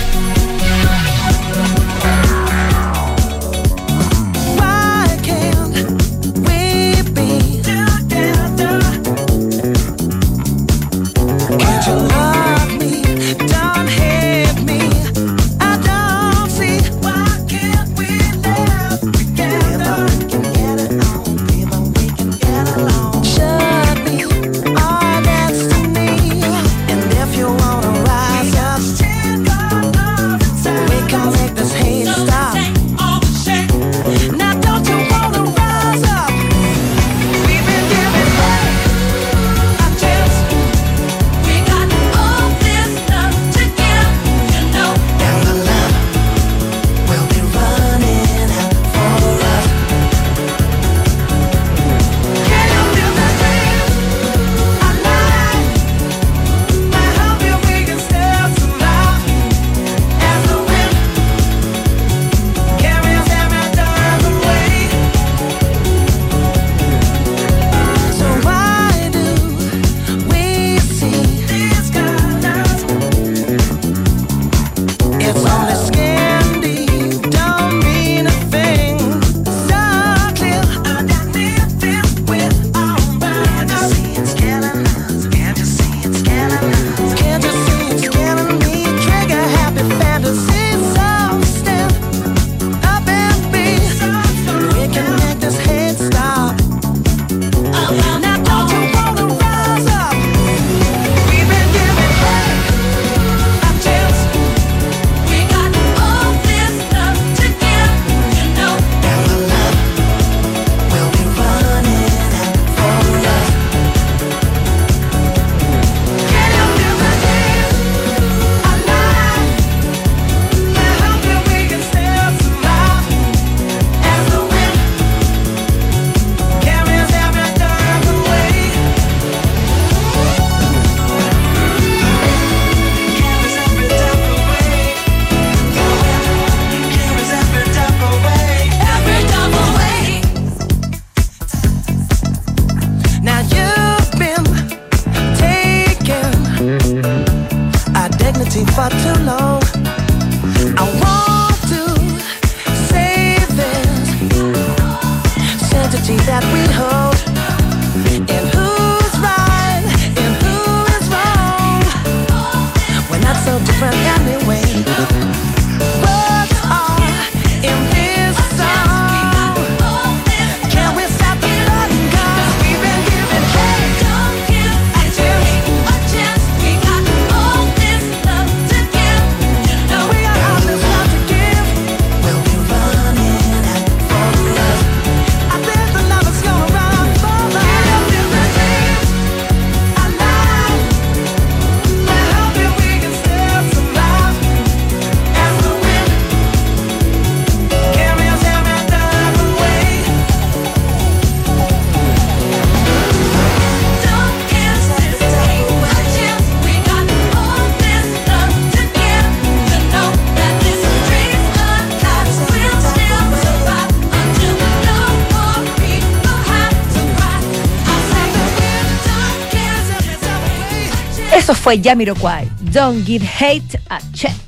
[221.43, 222.49] Eso fue Jamiroquai.
[222.71, 224.39] Don't give hate a chance.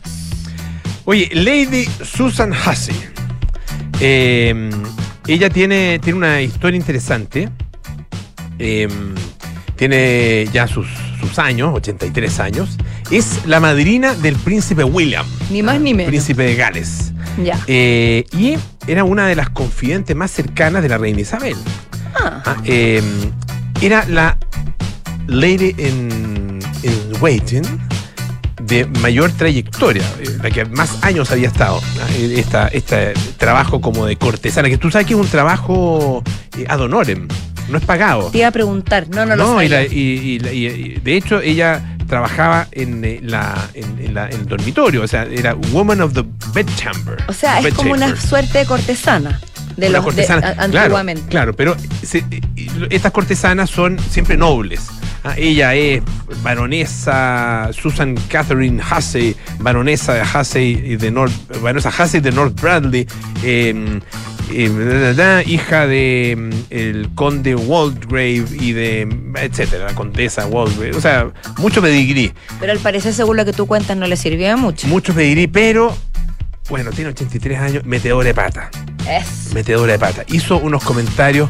[1.04, 2.96] Oye, Lady Susan Hussey.
[4.00, 4.70] Eh,
[5.28, 7.50] ella tiene, tiene una historia interesante.
[8.60, 8.88] Eh,
[9.76, 10.88] tiene ya sus,
[11.20, 12.78] sus años, 83 años.
[13.12, 15.26] Es la madrina del príncipe William.
[15.52, 16.08] Ni más ni menos.
[16.08, 17.12] Príncipe de Gales.
[17.44, 17.60] Ya.
[17.68, 18.56] Eh, y
[18.88, 21.58] era una de las confidentes más cercanas de la reina Isabel.
[22.16, 22.42] Ah.
[22.46, 23.04] Ah, eh,
[23.82, 24.38] era la
[25.28, 26.45] Lady in
[27.22, 27.64] Waiting
[28.64, 31.82] de mayor trayectoria, eh, la que más años había estado.
[32.18, 36.24] eh, Esta, este trabajo como de cortesana, que tú sabes que es un trabajo
[36.58, 37.28] eh, ad honorem,
[37.70, 38.30] no es pagado.
[38.32, 39.08] Te iba a preguntar.
[39.10, 39.82] No, no lo No, y, sabía.
[39.88, 44.42] la- y- y y- y de hecho ella trabajaba en, la, en, en la- en
[44.42, 46.24] el dormitorio, o sea, era Woman of the
[46.54, 47.18] Bedchamber.
[47.28, 49.40] O sea, es como una suerte de cortesana.
[49.78, 51.24] De los cortesana, de, a- claro, antiguamente.
[51.30, 52.24] Claro, pero se-
[52.90, 54.82] estas cortesanas son siempre nobles.
[55.24, 56.04] Ah, ella es
[56.44, 63.08] baronesa Susan Catherine Hussey, baronesa Hussey de North, baronesa Hussey de North Bradley,
[63.44, 64.00] eh,
[64.52, 69.08] eh, da, da, hija de mm, el conde Waldegrave y de
[69.42, 73.66] etcétera, la condesa Waldegrave, o sea, mucho pedigrí, Pero al parecer, según lo que tú
[73.66, 74.88] cuentas, no le sirvió mucho.
[74.88, 75.96] mucho pedigrí, pero
[76.70, 78.70] bueno, tiene 83 años, metedora de pata
[79.10, 79.54] Es.
[79.54, 80.24] metedora de pata.
[80.28, 81.50] Hizo unos comentarios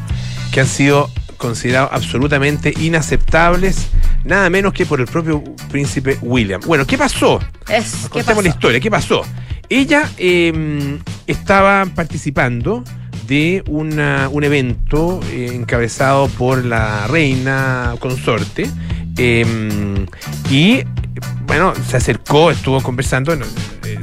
[0.51, 3.87] que han sido considerados absolutamente inaceptables,
[4.23, 6.61] nada menos que por el propio príncipe William.
[6.65, 7.39] Bueno, ¿qué pasó?
[7.69, 8.07] Es.
[8.11, 8.79] ¿Qué la historia.
[8.79, 9.21] ¿Qué pasó?
[9.69, 12.83] Ella eh, estaba participando
[13.27, 18.69] de una- un evento eh, encabezado por la reina consorte
[19.17, 20.05] eh,
[20.51, 20.83] y
[21.47, 23.35] bueno, se acercó, estuvo conversando,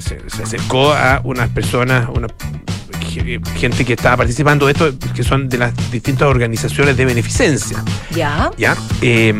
[0.00, 2.28] se, se acercó a unas personas, una
[3.10, 7.82] ge- gente que estaba participando de esto, que son de las distintas organizaciones de beneficencia.
[8.14, 8.50] Ya.
[8.58, 8.76] ¿Ya?
[9.00, 9.34] Eh,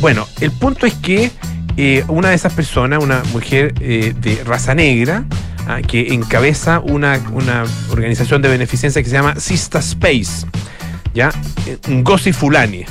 [0.00, 1.30] bueno, el punto es que
[1.76, 5.24] eh, una de esas personas, una mujer eh, de raza negra,
[5.66, 10.46] ah, que encabeza una, una organización de beneficencia que se llama Sista Space,
[11.14, 11.30] ¿ya?
[11.88, 12.84] Ngozi Fulani.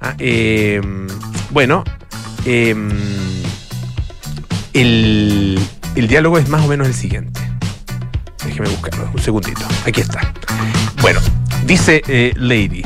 [0.00, 0.80] ah, eh,
[1.50, 1.84] bueno,
[2.44, 2.74] eh,
[4.72, 5.58] el,
[5.96, 7.40] el diálogo es más o menos el siguiente.
[8.44, 9.60] Déjeme buscarlo, un segundito.
[9.86, 10.32] Aquí está.
[11.00, 11.20] Bueno,
[11.66, 12.82] dice eh, Lady.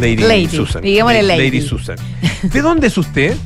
[0.00, 0.82] Lady, Lady, Susan.
[0.82, 1.60] digámosle La- Lady.
[1.60, 1.96] Susan.
[2.42, 3.36] ¿De dónde es usted?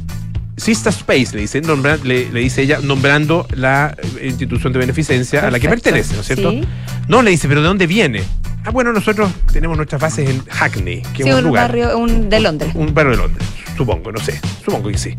[0.56, 5.46] Sista Space, le dice, nombra- le, le dice ella, nombrando la eh, institución de beneficencia
[5.46, 6.50] a la que pertenece, ¿no es cierto?
[6.50, 6.62] Sí.
[7.08, 8.22] No, le dice, ¿pero de dónde viene?
[8.64, 11.68] Ah, bueno, nosotros tenemos nuestras bases en Hackney, que Sí, es un, un lugar.
[11.68, 12.70] barrio un, de Londres.
[12.74, 15.14] Un barrio de Londres, supongo, no sé, supongo que sí.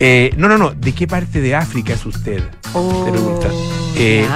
[0.00, 2.42] Eh, no, no, no, ¿de qué parte de África es usted?
[2.72, 3.48] Oh, pregunta.
[3.96, 4.26] Eh.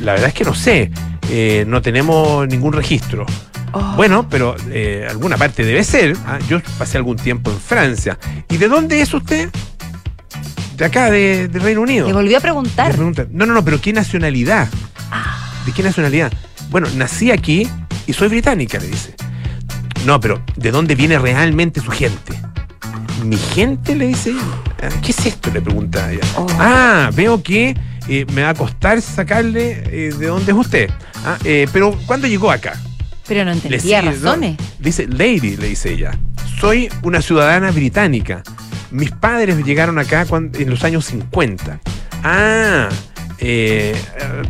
[0.00, 0.90] La verdad es que no sé,
[1.30, 3.26] eh, no tenemos ningún registro.
[3.72, 3.92] Oh.
[3.96, 6.16] Bueno, pero eh, alguna parte debe ser.
[6.26, 8.18] ah, Yo pasé algún tiempo en Francia.
[8.50, 9.50] ¿Y de dónde es usted?
[10.76, 12.06] De acá, de, de Reino Unido.
[12.06, 12.98] Le volvió a preguntar.
[12.98, 14.68] no, no, no, pero ¿qué nacionalidad?
[15.66, 16.32] ¿De qué nacionalidad?
[16.70, 17.68] Bueno, nací aquí
[18.06, 19.14] y soy británica, le dice.
[20.06, 22.34] No, pero ¿de dónde viene realmente su gente?
[23.24, 23.94] ¿Mi gente?
[23.94, 24.32] Le dice.
[24.82, 25.50] Ah, ¿Qué es esto?
[25.50, 26.22] Le pregunta ella.
[26.36, 26.46] Oh.
[26.58, 27.76] Ah, veo que
[28.08, 30.90] eh, me va a costar sacarle eh, de dónde es usted.
[31.24, 32.80] Ah, eh, pero ¿cuándo llegó acá?
[33.28, 34.10] Pero no Le entendía ¿no?
[34.10, 34.56] razones.
[34.78, 36.18] Dice, Lady, le dice ella,
[36.60, 38.42] soy una ciudadana británica.
[38.90, 41.80] Mis padres llegaron acá en los años 50.
[42.24, 42.88] Ah,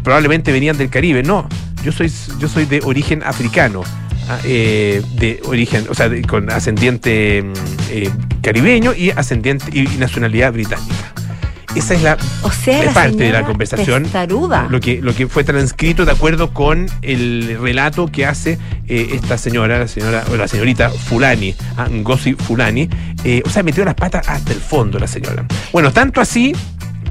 [0.03, 1.23] probablemente venían del Caribe.
[1.23, 1.47] No,
[1.85, 3.83] yo soy, yo soy de origen africano.
[4.29, 7.53] Ah, eh, de origen, o sea, de- con ascendiente mm,
[7.91, 8.11] eh,
[8.43, 11.13] caribeño y ascendiente y, nacionalidad británica.
[11.75, 14.03] esa es la O sea, es la parte de la conversación.
[14.05, 14.67] testaruda.
[14.69, 18.59] Lo que, lo que fue transcrito de acuerdo con el relato que hace
[18.89, 22.89] eh, esta señora, la señora, o la señorita Fulani, ah, Ngozi Fulani.
[23.25, 25.47] Eh, o sea, metió las patas hasta el fondo la señora.
[25.73, 26.55] Bueno, tanto así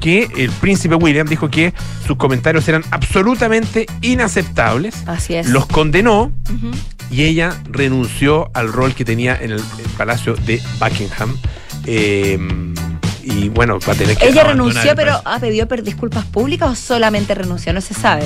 [0.00, 1.72] que el príncipe William dijo que
[2.06, 4.96] sus comentarios eran absolutamente inaceptables.
[5.06, 5.48] Así es.
[5.48, 6.32] Los condenó.
[7.12, 11.36] Y ella renunció al rol que tenía en el, el palacio de Buckingham.
[11.86, 12.38] Eh,
[13.24, 14.28] y bueno, va a tener que.
[14.28, 15.20] Ella renunció, pero.
[15.24, 17.72] ¿ha pedido disculpas públicas o solamente renunció?
[17.72, 18.24] No se sabe.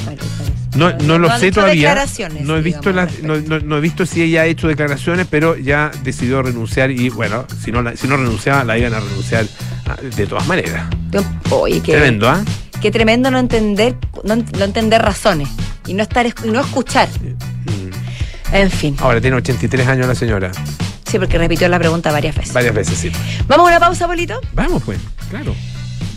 [0.74, 1.94] No, no lo han sé todavía.
[2.40, 5.56] No he visto digamos, no, no- no he visto si ella ha hecho declaraciones, pero
[5.56, 9.46] ya decidió renunciar y bueno, si no la- si no renunciaba, la iban a renunciar
[9.86, 10.86] ah, de todas maneras.
[11.50, 12.42] Oye, qué Tremendo, ¿ah?
[12.80, 15.48] Qué tremendo no entender, no, no entender razones
[15.86, 17.08] y no estar y no escuchar.
[18.56, 18.96] En fin.
[19.00, 20.50] Ahora tiene 83 años la señora.
[21.04, 22.54] Sí, porque repitió la pregunta varias veces.
[22.54, 23.12] Varias veces, sí.
[23.46, 24.40] Vamos a una pausa, Bolito.
[24.54, 25.54] Vamos, pues, claro.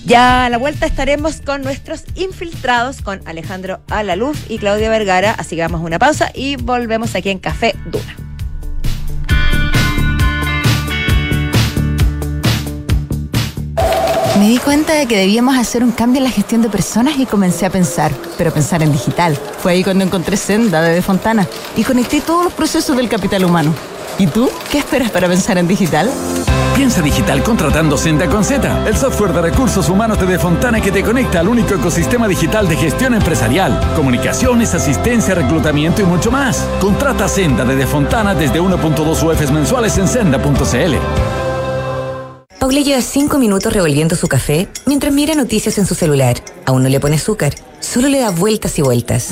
[0.06, 5.32] Ya a la vuelta estaremos con nuestros infiltrados, con Alejandro Alaluz y Claudia Vergara.
[5.32, 8.29] Así que vamos a una pausa y volvemos aquí en Café Duna.
[14.50, 17.68] Di cuenta de que debíamos hacer un cambio en la gestión de personas y comencé
[17.68, 19.38] a pensar, pero pensar en digital.
[19.62, 23.46] Fue ahí cuando encontré Senda de De Fontana y conecté todos los procesos del capital
[23.46, 23.76] humano.
[24.18, 24.50] ¿Y tú?
[24.72, 26.10] ¿Qué esperas para pensar en digital?
[26.76, 31.04] Piensa digital contratando Senda con Z, el software de recursos humanos de Defontana que te
[31.04, 36.66] conecta al único ecosistema digital de gestión empresarial, comunicaciones, asistencia, reclutamiento y mucho más.
[36.82, 41.29] Contrata Senda de Defontana desde 1.2 UFs mensuales en senda.cl.
[42.70, 46.36] Paula lleva cinco minutos revolviendo su café mientras mira noticias en su celular.
[46.68, 49.30] Aún no le pone azúcar, solo le da vueltas y vueltas.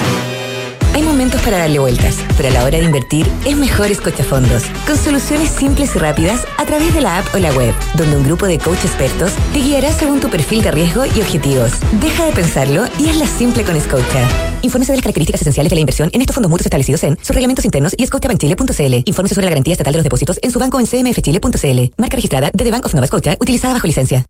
[0.96, 4.98] Hay momentos para darle vueltas, pero a la hora de invertir es mejor escochafondos, con
[4.98, 8.48] soluciones simples y rápidas a través de la app o la web, donde un grupo
[8.48, 11.74] de coach expertos te guiará según tu perfil de riesgo y objetivos.
[12.02, 14.47] Deja de pensarlo y hazla simple con Scotia.
[14.62, 17.36] Infórmese de las características esenciales de la inversión en estos fondos mutuos establecidos en sus
[17.36, 19.04] reglamentos internos y scotiabankchile.cl.
[19.06, 21.94] Infórmese sobre la garantía estatal de los depósitos en su banco en cmfchile.cl.
[21.98, 24.26] Marca registrada de The Bank of Nova Scotia, utilizada bajo licencia.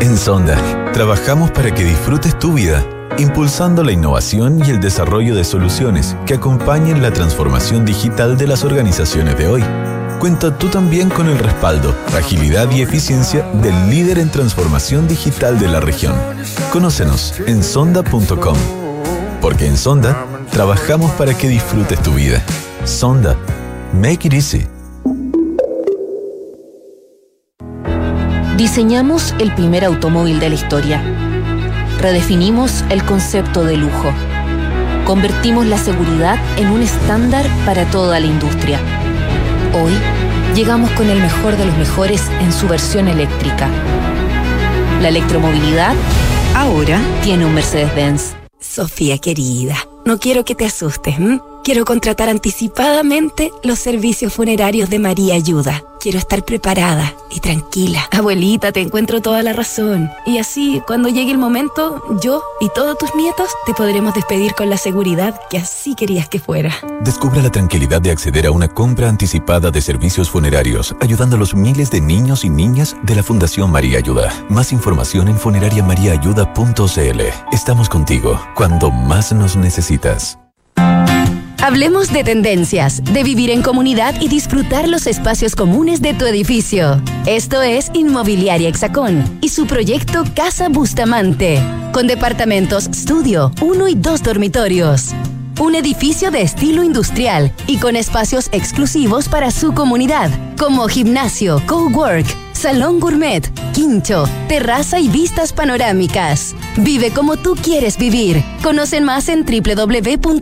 [0.00, 2.84] En Sonda, trabajamos para que disfrutes tu vida,
[3.18, 8.64] impulsando la innovación y el desarrollo de soluciones que acompañen la transformación digital de las
[8.64, 9.64] organizaciones de hoy.
[10.24, 15.68] Cuenta tú también con el respaldo, agilidad y eficiencia del líder en transformación digital de
[15.68, 16.14] la región.
[16.72, 18.56] Conócenos en sonda.com.
[19.42, 22.42] Porque en Sonda, trabajamos para que disfrutes tu vida.
[22.86, 23.36] Sonda.
[23.92, 24.66] Make it easy.
[28.56, 31.02] Diseñamos el primer automóvil de la historia.
[32.00, 34.10] Redefinimos el concepto de lujo.
[35.04, 38.80] Convertimos la seguridad en un estándar para toda la industria.
[39.76, 39.92] Hoy
[40.54, 43.68] llegamos con el mejor de los mejores en su versión eléctrica.
[45.02, 45.96] La electromovilidad
[46.54, 48.36] ahora tiene un Mercedes-Benz.
[48.60, 51.16] Sofía querida, no quiero que te asustes.
[51.64, 55.82] Quiero contratar anticipadamente los servicios funerarios de María Ayuda.
[55.98, 58.06] Quiero estar preparada y tranquila.
[58.10, 60.10] Abuelita, te encuentro toda la razón.
[60.26, 64.68] Y así, cuando llegue el momento, yo y todos tus nietos te podremos despedir con
[64.68, 66.70] la seguridad que así querías que fuera.
[67.00, 71.54] Descubra la tranquilidad de acceder a una compra anticipada de servicios funerarios, ayudando a los
[71.54, 74.30] miles de niños y niñas de la Fundación María Ayuda.
[74.50, 77.20] Más información en funerariamariaayuda.cl.
[77.52, 80.36] Estamos contigo cuando más nos necesitas.
[81.64, 87.00] Hablemos de tendencias, de vivir en comunidad y disfrutar los espacios comunes de tu edificio.
[87.24, 91.58] Esto es Inmobiliaria Hexacón y su proyecto Casa Bustamante,
[91.94, 95.14] con departamentos estudio, uno y dos dormitorios.
[95.60, 102.26] Un edificio de estilo industrial y con espacios exclusivos para su comunidad, como gimnasio, cowork,
[102.52, 106.56] salón gourmet, quincho, terraza y vistas panorámicas.
[106.76, 108.42] Vive como tú quieres vivir.
[108.62, 110.40] Conocen más en www.exacon.cl.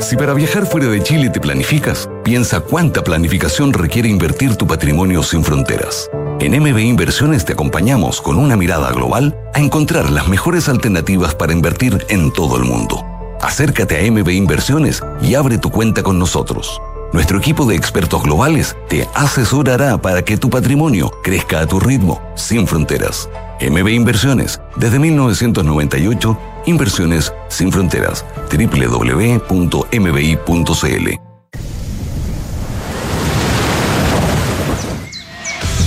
[0.00, 5.22] Si para viajar fuera de Chile te planificas, piensa cuánta planificación requiere invertir tu patrimonio
[5.22, 6.10] sin fronteras.
[6.40, 11.52] En MB Inversiones te acompañamos con una mirada global a encontrar las mejores alternativas para
[11.52, 13.04] invertir en todo el mundo.
[13.40, 16.80] Acércate a MB Inversiones y abre tu cuenta con nosotros.
[17.12, 22.20] Nuestro equipo de expertos globales te asesorará para que tu patrimonio crezca a tu ritmo,
[22.34, 23.28] sin fronteras.
[23.60, 28.24] MB Inversiones, desde 1998, Inversiones sin fronteras.
[28.50, 29.44] www.mbi.cl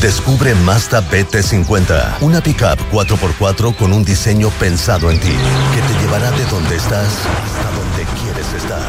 [0.07, 6.31] Descubre Mazda BT50, una pickup 4x4 con un diseño pensado en ti, que te llevará
[6.31, 8.87] de donde estás hasta donde quieres estar.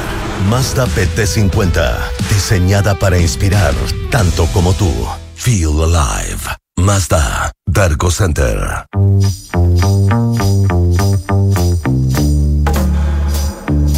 [0.49, 1.93] Mazda BT50,
[2.29, 3.75] diseñada para inspirar
[4.13, 4.95] tanto como tú.
[5.35, 6.39] Feel alive.
[6.77, 7.51] Mazda.
[7.67, 8.87] Darko Center.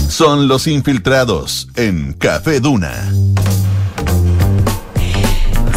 [0.08, 3.12] Son los infiltrados en Café Duna.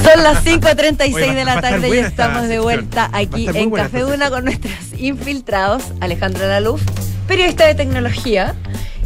[0.03, 3.71] Son las 5.36 Oye, va- de la tarde y estamos esta de vuelta aquí en
[3.71, 6.81] Café Duna con nuestros infiltrados, Alejandra Laluf,
[7.27, 8.53] periodista de tecnología,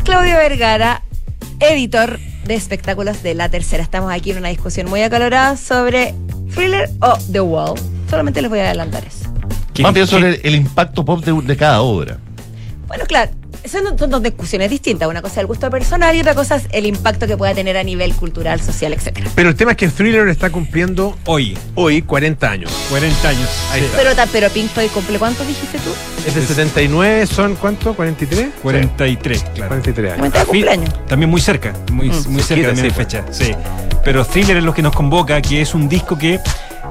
[0.04, 1.04] Claudio Vergara,
[1.60, 3.84] editor de espectáculos de La Tercera.
[3.84, 6.16] Estamos aquí en una discusión muy acalorada sobre
[6.56, 7.80] Thriller o The Wall.
[8.10, 9.30] Solamente les voy a adelantar eso.
[9.82, 12.18] Más bien sobre el, el impacto pop de, de cada obra.
[12.88, 13.32] Bueno, claro,
[13.68, 15.08] son, son dos discusiones distintas.
[15.08, 17.78] Una cosa es el gusto personal y otra cosa es el impacto que pueda tener
[17.78, 19.30] a nivel cultural, social, etcétera.
[19.36, 22.72] Pero el tema es que Thriller está cumpliendo hoy, hoy 40 años.
[22.90, 23.50] 40 años.
[23.72, 23.98] Ahí está.
[23.98, 25.92] Pero, pero Pink Floyd cumple, ¿cuántos dijiste tú?
[26.28, 27.96] Es de 79, ¿son cuánto?
[27.96, 28.50] ¿43?
[28.62, 29.70] 43, claro.
[29.70, 30.34] 43 años.
[30.34, 31.08] De cumpleaños.
[31.08, 33.26] También muy cerca, muy, Mm, muy cerca también sí, de fecha.
[33.32, 33.52] Sí.
[34.04, 36.40] Pero Thriller es lo que nos convoca, que es un disco que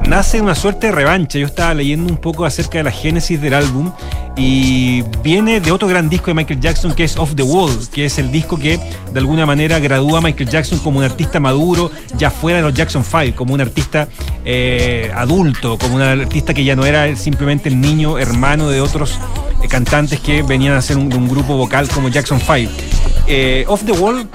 [0.07, 1.39] nace una suerte de revancha.
[1.39, 3.93] Yo estaba leyendo un poco acerca de la génesis del álbum
[4.37, 8.05] y viene de otro gran disco de Michael Jackson que es Off the Wall, que
[8.05, 8.79] es el disco que
[9.13, 12.75] de alguna manera gradúa a Michael Jackson como un artista maduro, ya fuera de los
[12.75, 14.09] Jackson 5, como un artista
[14.45, 19.19] eh, adulto, como un artista que ya no era simplemente el niño hermano de otros
[19.63, 22.71] eh, cantantes que venían a ser un, un grupo vocal como Jackson 5.
[23.27, 24.29] Eh, Off the Wall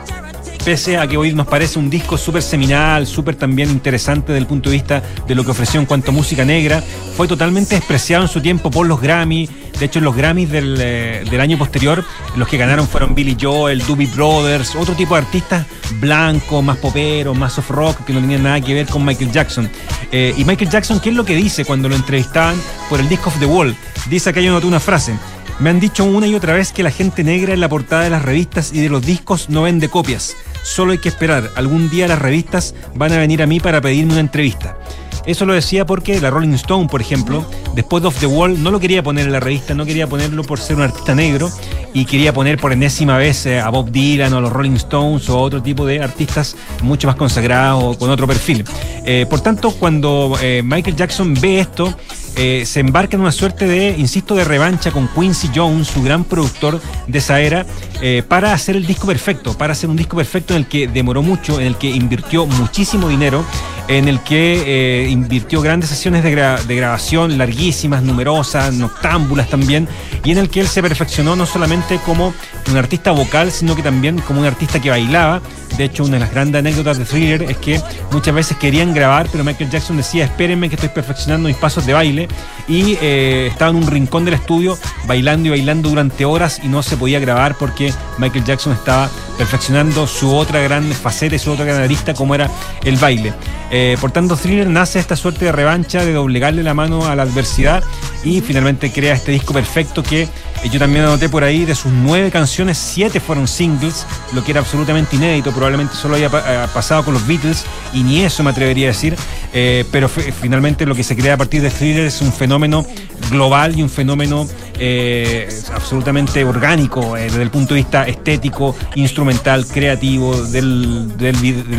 [0.63, 4.47] pese a que hoy nos parece un disco súper seminal, súper también interesante desde el
[4.47, 6.83] punto de vista de lo que ofreció en cuanto a música negra,
[7.15, 9.49] fue totalmente despreciado en su tiempo por los Grammy.
[9.79, 12.05] De hecho, los Grammys del, eh, del año posterior,
[12.35, 15.65] los que ganaron fueron Billy Joel, Doobie Brothers, otro tipo de artistas
[15.99, 19.69] blancos, más poperos, más soft rock, que no tenían nada que ver con Michael Jackson.
[20.11, 22.55] Eh, y Michael Jackson, ¿qué es lo que dice cuando lo entrevistaban
[22.89, 23.75] por el disco of the Wall?
[24.09, 25.15] Dice que noté una frase.
[25.59, 28.09] Me han dicho una y otra vez que la gente negra en la portada de
[28.09, 30.35] las revistas y de los discos no vende copias.
[30.63, 31.49] Solo hay que esperar.
[31.55, 34.77] Algún día las revistas van a venir a mí para pedirme una entrevista.
[35.25, 37.45] Eso lo decía porque la Rolling Stone, por ejemplo,
[37.75, 40.43] después de Off the Wall, no lo quería poner en la revista, no quería ponerlo
[40.43, 41.51] por ser un artista negro
[41.93, 45.29] y quería poner por enésima vez eh, a Bob Dylan o a los Rolling Stones
[45.29, 48.65] o otro tipo de artistas mucho más consagrados o con otro perfil.
[49.05, 51.93] Eh, por tanto, cuando eh, Michael Jackson ve esto,
[52.35, 56.23] eh, se embarca en una suerte de, insisto, de revancha con Quincy Jones, su gran
[56.23, 57.65] productor de esa era,
[58.01, 61.21] eh, para hacer el disco perfecto, para hacer un disco perfecto en el que demoró
[61.21, 63.45] mucho, en el que invirtió muchísimo dinero,
[63.87, 69.87] en el que eh, invirtió grandes sesiones de, gra- de grabación larguísimas, numerosas, noctámbulas también,
[70.23, 72.33] y en el que él se perfeccionó no solamente como
[72.69, 75.41] un artista vocal, sino que también como un artista que bailaba.
[75.77, 79.27] De hecho, una de las grandes anécdotas de Thriller es que muchas veces querían grabar,
[79.31, 82.20] pero Michael Jackson decía, espérenme que estoy perfeccionando mis pasos de baile,
[82.67, 86.83] y eh, estaba en un rincón del estudio bailando y bailando durante horas y no
[86.83, 91.81] se podía grabar porque Michael Jackson estaba perfeccionando su otra gran faceta su otra gran
[91.81, 92.49] arista como era
[92.83, 93.33] el baile.
[93.69, 97.23] Eh, por tanto, Thriller nace esta suerte de revancha, de doblegarle la mano a la
[97.23, 97.83] adversidad
[98.23, 100.27] y finalmente crea este disco perfecto que
[100.69, 104.59] yo también anoté por ahí, de sus nueve canciones, siete fueron singles, lo que era
[104.59, 108.87] absolutamente inédito, probablemente solo pa- eh, pasado con los Beatles y ni eso me atrevería
[108.87, 109.15] a decir,
[109.53, 112.85] eh, pero fi- finalmente lo que se crea a partir de Thriller es un fenómeno
[113.29, 114.47] global y un fenómeno
[114.77, 121.35] eh, absolutamente orgánico desde el punto de vista estético, instrumental, creativo, del, del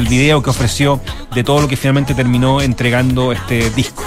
[0.09, 1.01] video que ofreció,
[1.35, 4.03] de todo lo que finalmente terminó entregando este disco.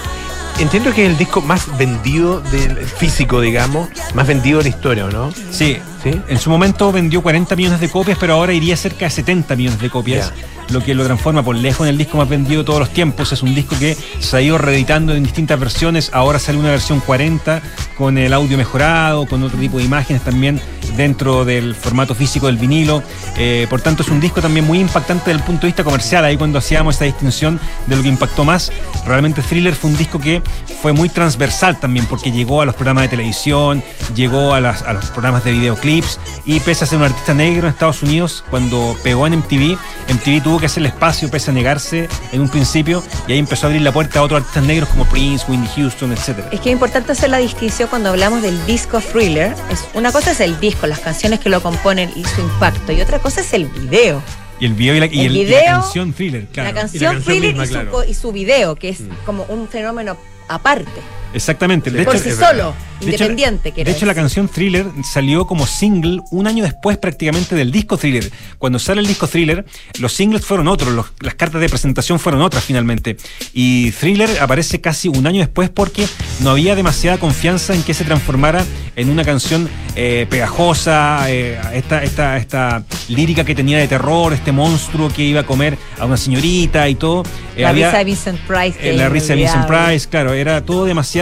[0.58, 5.06] Entiendo que es el disco más vendido del físico, digamos, más vendido de la historia,
[5.06, 5.34] ¿o no?
[5.52, 5.80] Sí,
[6.28, 9.80] en su momento vendió 40 millones de copias, pero ahora iría cerca de 70 millones
[9.80, 10.32] de copias,
[10.70, 13.32] lo que lo transforma por lejos en el disco más vendido de todos los tiempos.
[13.32, 17.00] Es un disco que se ha ido reeditando en distintas versiones, ahora sale una versión
[17.00, 17.62] 40
[17.98, 20.60] con el audio mejorado, con otro tipo de imágenes también
[20.98, 23.04] dentro del formato físico del vinilo.
[23.38, 26.24] Eh, por tanto, es un disco también muy impactante desde el punto de vista comercial,
[26.26, 28.72] ahí cuando hacíamos esa distinción de lo que impactó más.
[29.06, 30.42] Realmente Thriller fue un disco que
[30.82, 33.84] fue muy transversal también, porque llegó a los programas de televisión,
[34.16, 35.52] llegó a, las- a los programas de
[35.96, 39.78] videoclips, y pese a ser un artista negro en Estados Unidos, cuando pegó en MTV,
[40.10, 43.70] MTV tuvo que hacerle espacio, pese a negarse en un principio, y ahí empezó a
[43.70, 46.50] abrir la puerta a otros artistas negros como Prince, Whitney Houston, etcétera.
[46.52, 49.56] Es que es importante hacer la distinción cuando hablamos del disco thriller.
[49.72, 53.02] Es, una cosa es el disco, las canciones que lo componen y su impacto, y
[53.02, 54.22] otra cosa es el video.
[54.60, 56.70] Y el video y la, y El el- y la video, canción Thriller, claro.
[56.70, 57.92] la canción thriller misma, y, su, claro.
[57.92, 60.16] co- y su video, que es como un fenómeno
[60.48, 61.02] aparte.
[61.34, 61.92] Exactamente.
[61.92, 63.72] De Por hecho, sí solo, hecho, independiente.
[63.72, 68.32] De hecho, la canción Thriller salió como single un año después prácticamente del disco Thriller.
[68.58, 69.66] Cuando sale el disco Thriller,
[70.00, 73.18] los singles fueron otros, los- las cartas de presentación fueron otras finalmente.
[73.54, 76.08] Y Thriller aparece casi un año después porque
[76.40, 78.64] no había demasiada confianza en que se transformara
[78.96, 84.52] en una canción eh, pegajosa, eh, esta, esta, esta lírica que tenía de terror, este
[84.52, 87.24] monstruo que iba a comer a una señorita y todo.
[87.56, 88.94] Eh, La había- risa de Vincent Price.
[88.94, 89.68] la risa de Vincent.
[89.68, 91.15] Price, claro, era todo demasiado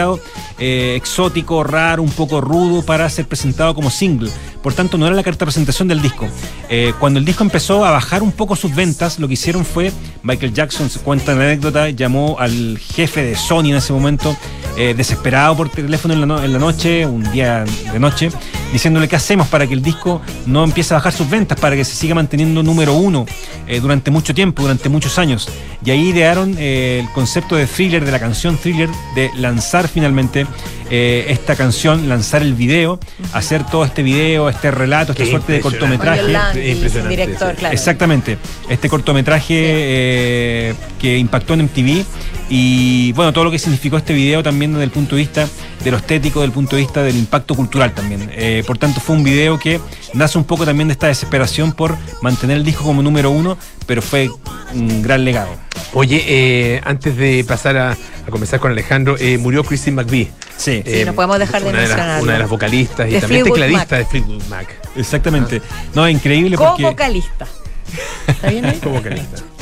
[0.60, 4.32] eh, exótico, raro, un poco rudo para ser presentado como single.
[4.64, 6.26] Por tanto, no era la carta de presentación del disco.
[6.70, 9.92] Eh, cuando el disco empezó a bajar un poco sus ventas, lo que hicieron fue,
[10.24, 14.38] Michael Jackson se cuenta la anécdota, llamó al jefe de Sony en ese momento,
[14.78, 18.32] eh, desesperado por teléfono en la, noche, un día de noche,
[18.72, 21.84] diciéndole qué hacemos para que el disco no empiece a bajar sus ventas, para que
[21.84, 23.26] se siga manteniendo número uno
[23.68, 25.50] eh, durante mucho tiempo, durante muchos años.
[25.86, 30.46] Y ahí idearon el concepto de thriller, de la canción thriller, de lanzar finalmente
[30.90, 33.00] eh, esta canción, lanzar el video,
[33.34, 36.22] hacer todo este video, este relato, esta Qué suerte de cortometraje.
[36.72, 37.58] Impresionante, director, sí.
[37.58, 37.74] claro.
[37.74, 38.38] Exactamente.
[38.70, 42.06] Este cortometraje eh, que impactó en MTV
[42.56, 45.48] y bueno, todo lo que significó este video también desde el punto de vista
[45.84, 48.30] de lo estético, desde el punto de vista del impacto cultural también.
[48.32, 49.82] Eh, por tanto, fue un video que
[50.14, 54.04] nace un poco también de esta desesperación por mantener el disco como número uno, pero
[54.04, 54.30] fue
[54.72, 55.50] un gran legado.
[55.94, 60.30] Oye, eh, antes de pasar a, a comenzar con Alejandro, eh, murió Christine McVie.
[60.56, 60.84] Sí.
[60.86, 63.46] Sí, no podemos dejar de una de, las, una de las vocalistas y De también
[63.46, 64.06] Fleetwood tecladista Mac.
[64.06, 64.68] de Fleetwood Mac.
[64.96, 65.62] Exactamente.
[65.96, 66.84] No, increíble porque...
[68.28, 68.78] ¿Está bien ahí?
[68.78, 69.38] Como vocalista.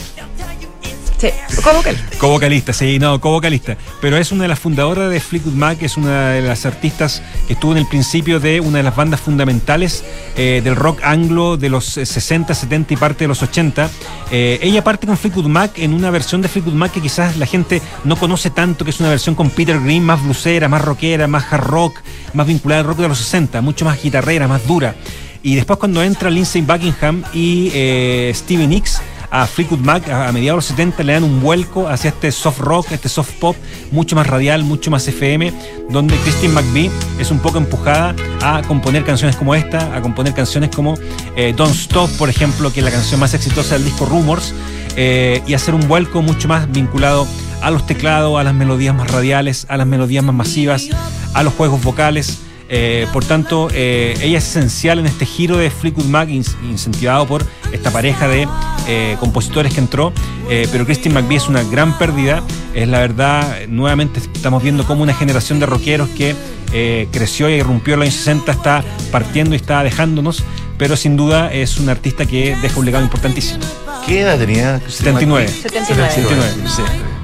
[1.63, 2.17] Co-vocalista.
[2.17, 3.77] Co-vocalista, sí, no, co-vocalista.
[4.01, 7.53] Pero es una de las fundadoras de Fleetwood Mac, es una de las artistas que
[7.53, 10.03] estuvo en el principio de una de las bandas fundamentales
[10.35, 13.89] eh, del rock anglo de los eh, 60, 70 y parte de los 80.
[14.31, 17.45] Eh, ella parte con Fleetwood Mac en una versión de Fleetwood Mac que quizás la
[17.45, 21.27] gente no conoce tanto, que es una versión con Peter Green, más blusera, más rockera,
[21.27, 21.99] más hard rock,
[22.33, 24.95] más vinculada al rock de los 60, mucho más guitarrera, más dura.
[25.43, 29.01] Y después cuando entra Lindsey Buckingham y eh, Stevie Nicks,
[29.31, 32.59] a Fleetwood Mac a, mediados de los 70 le dan un vuelco hacia este soft
[32.59, 33.55] rock, este soft pop,
[33.91, 35.53] mucho más radial, mucho más FM,
[35.89, 40.69] donde Christine McVie es un poco empujada a componer canciones como esta, a componer canciones
[40.75, 40.95] como
[41.35, 44.53] eh, Don't Stop, por ejemplo, que es la canción más exitosa del disco Rumors,
[44.97, 47.25] eh, y hacer un vuelco mucho más vinculado
[47.61, 50.89] a los teclados, a las melodías más radiales, a las melodías más masivas,
[51.33, 52.39] a los juegos vocales.
[52.73, 57.27] Eh, por tanto, eh, ella es esencial en este giro de Fleetwood Mac, ins- incentivado
[57.27, 58.47] por esta pareja de
[58.87, 60.13] eh, compositores que entró.
[60.49, 62.41] Eh, pero Christine McVie es una gran pérdida.
[62.73, 66.33] Es la verdad, nuevamente estamos viendo cómo una generación de rockeros que
[66.71, 70.43] eh, creció y irrumpió en los años 60 está partiendo y está dejándonos.
[70.77, 73.59] Pero sin duda es un artista que deja un legado importantísimo.
[74.07, 74.79] ¿Qué edad tenía?
[74.79, 75.45] Christine 79.
[75.45, 75.61] McVie?
[75.61, 76.09] 79.
[76.13, 76.69] 79,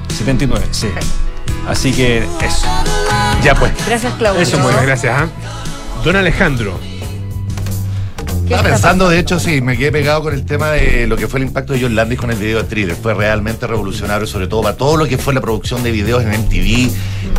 [0.10, 0.16] sí.
[0.18, 0.88] 79, sí.
[1.68, 2.68] Así que eso.
[3.44, 3.72] Ya pues.
[3.86, 4.42] Gracias, Claudio.
[4.42, 5.16] Eso, muchas gracias.
[5.18, 5.28] ¿ah?
[6.04, 6.80] Don Alejandro.
[8.48, 11.28] ¿Qué Estaba pensando, de hecho, sí, me quedé pegado con el tema de lo que
[11.28, 12.96] fue el impacto de John Landis con el video de Thriller.
[12.96, 16.30] Fue realmente revolucionario, sobre todo para todo lo que fue la producción de videos en
[16.32, 16.90] MTV.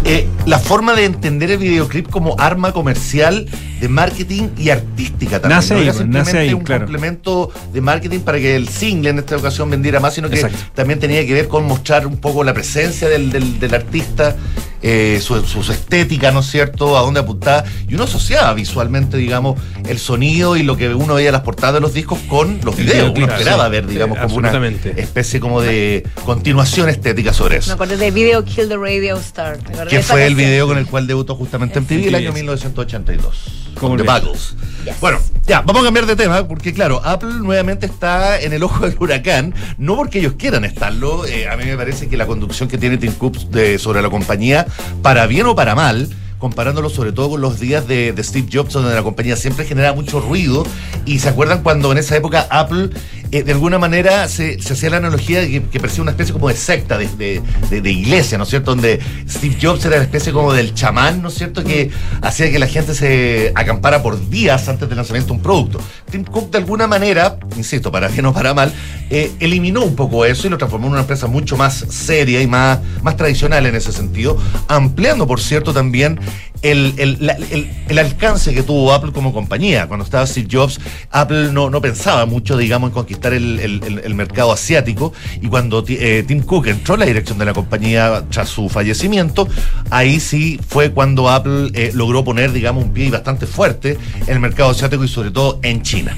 [0.04, 3.46] Eh, la forma de entender el videoclip como arma comercial
[3.80, 5.56] de marketing y artística también.
[5.60, 6.82] Nace no ahí, era pues, simplemente nace ahí, un claro.
[6.84, 10.58] complemento de marketing para que el single en esta ocasión vendiera más, sino que Exacto.
[10.74, 14.36] también tenía que ver con mostrar un poco la presencia del, del- del artista,
[14.82, 15.36] eh, su,
[15.72, 17.64] estética, ¿no es cierto?, a dónde apuntaba.
[17.88, 21.74] Y uno asociaba visualmente, digamos, el sonido y lo que uno veía en las portadas
[21.74, 23.12] de los discos con los El videos.
[23.16, 23.70] Uno esperaba sí.
[23.70, 27.72] ver, digamos, Sí, como una especie como de continuación estética sobre Me eso.
[27.72, 29.58] acordé de Video Kill the Radio Star.
[29.58, 32.32] ¿te acordás Que fue el video con el cual debutó justamente en TV el año
[32.32, 33.67] 1982.
[33.78, 34.12] ¿Cómo Con The?
[34.12, 34.54] Buggles.
[35.00, 38.86] Bueno, ya, vamos a cambiar de tema, porque claro, Apple nuevamente está en el ojo
[38.86, 42.68] del huracán, no porque ellos quieran estarlo, eh, a mí me parece que la conducción
[42.68, 44.66] que tiene Tim Cook de- sobre la compañía,
[45.02, 46.08] para bien o para mal,
[46.38, 49.92] comparándolo sobre todo con los días de, de Steve Jobs, donde la compañía siempre genera
[49.92, 50.64] mucho ruido,
[51.04, 52.90] y se acuerdan cuando en esa época Apple,
[53.32, 56.54] eh, de alguna manera, se, hacía la analogía de que, que una especie como de
[56.54, 58.70] secta, de- de iglesia, ¿no es cierto?
[58.70, 61.64] Donde Steve Jobs era la especie como del chamán, ¿no es cierto?
[61.64, 61.90] Que
[62.22, 65.80] hacía que la gente se acampara por días antes del lanzamiento de un producto.
[66.10, 68.72] Tim Cook, de alguna manera, insisto, para bien o para mal,
[69.10, 72.46] eh, eliminó un poco eso y lo transformó en una empresa mucho más seria y
[72.46, 74.36] más, más tradicional en ese sentido,
[74.68, 76.18] ampliando, por cierto, también
[76.62, 79.86] el, el- el- alcance que tuvo Apple como compañía.
[79.86, 85.12] Cuando estaba Steve Jobs, Apple no, no pensaba mucho, digamos, en conquistar el, mercado asiático.
[85.40, 89.48] Y cuando eh, Tim Cook entró en la dirección de la compañía tras su fallecimiento,
[89.90, 94.40] ahí sí fue cuando Apple eh, logró poner, digamos, un pie bastante fuerte en el
[94.40, 96.16] mercado asiático y sobre todo en China.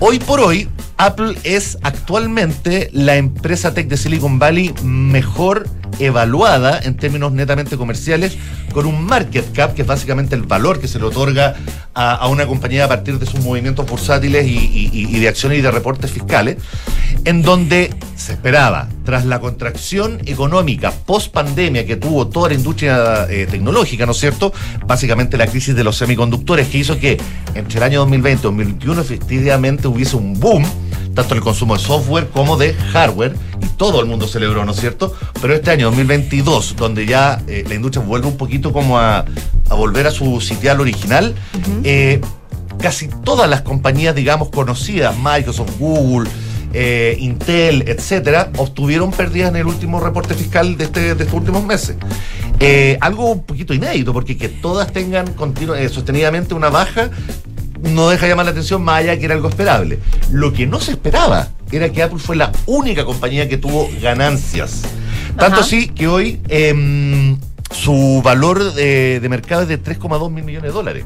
[0.00, 0.68] Hoy por hoy,
[1.00, 5.66] Apple es actualmente la empresa tech de Silicon Valley mejor
[5.98, 8.36] evaluada en términos netamente comerciales
[8.74, 11.54] con un market cap, que es básicamente el valor que se le otorga
[11.94, 16.10] a, una compañía a partir de sus movimientos bursátiles y de acciones y de reportes
[16.10, 16.58] fiscales,
[17.24, 23.26] en donde se esperaba, tras la contracción económica post pandemia que tuvo toda la industria
[23.28, 24.52] eh, tecnológica, ¿no es cierto?
[24.86, 27.18] Básicamente la crisis de los semiconductores que hizo que
[27.54, 30.64] entre el año 2020 y 2021 efectivamente hubiese un boom
[31.20, 34.72] tanto en el consumo de software como de hardware, y todo el mundo celebró, ¿no
[34.72, 35.14] es cierto?
[35.42, 39.26] Pero este año 2022, donde ya eh, la industria vuelve un poquito como a,
[39.68, 41.34] a volver a su sitial original,
[41.84, 42.20] eh,
[42.78, 46.30] casi todas las compañías, digamos, conocidas, Microsoft, Google,
[46.72, 51.64] eh, Intel, etcétera, obtuvieron pérdidas en el último reporte fiscal de, este, de estos últimos
[51.64, 51.96] meses.
[52.60, 55.26] Eh, algo un poquito inédito, porque que todas tengan
[55.76, 57.10] eh, sostenidamente una baja
[57.82, 59.98] no deja llamar la atención más allá que era algo esperable.
[60.30, 64.82] Lo que no se esperaba era que Apple fue la única compañía que tuvo ganancias.
[65.36, 65.60] Tanto Ajá.
[65.60, 67.38] así que hoy em,
[67.70, 71.04] su valor de, de mercado es de 3,2 mil millones de dólares.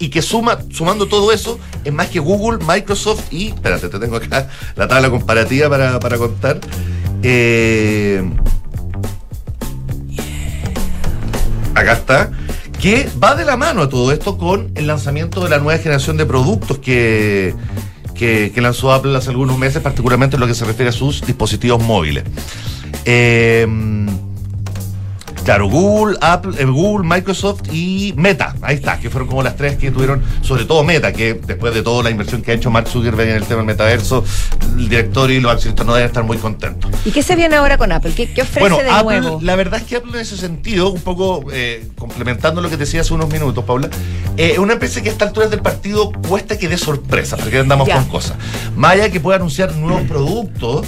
[0.00, 3.48] Y que suma, sumando todo eso, es más que Google, Microsoft y.
[3.48, 6.60] Espérate, te tengo acá la tabla comparativa para, para contar.
[7.24, 8.22] Eh,
[11.74, 12.30] acá está.
[12.80, 16.16] Que va de la mano a todo esto con el lanzamiento de la nueva generación
[16.16, 17.54] de productos que,
[18.14, 21.82] que, lanzó Apple hace algunos meses, particularmente en lo que se refiere a sus dispositivos
[21.82, 22.24] móviles.
[23.04, 23.66] Eh,
[25.48, 28.54] Claro, Google, Apple, eh, Google, Microsoft y Meta.
[28.60, 31.80] Ahí está, que fueron como las tres que tuvieron, sobre todo Meta, que después de
[31.82, 34.22] toda la inversión que ha hecho Mark Zuckerberg en el tema del metaverso,
[34.76, 36.90] el directorio y los accionistas no deben estar muy contentos.
[37.06, 38.12] ¿Y qué se viene ahora con Apple?
[38.14, 39.38] ¿Qué, qué ofrece Bueno, de Apple, nuevo?
[39.40, 42.84] la verdad es que Apple en ese sentido, un poco eh, complementando lo que te
[42.84, 43.88] decía hace unos minutos, Paula,
[44.36, 47.88] eh, una empresa que a esta altura del partido cuesta que dé sorpresa, porque andamos
[47.88, 47.94] Ya.
[47.94, 48.36] con cosas.
[48.82, 50.86] Allá que pueda anunciar nuevos productos.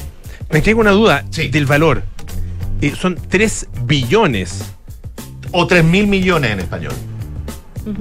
[0.50, 2.02] Me queda una duda del valor.
[2.80, 4.62] Eh, son 3 billones.
[5.52, 6.92] O 3 mil millones en español.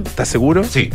[0.06, 0.62] ¿Estás seguro?
[0.64, 0.90] Sí.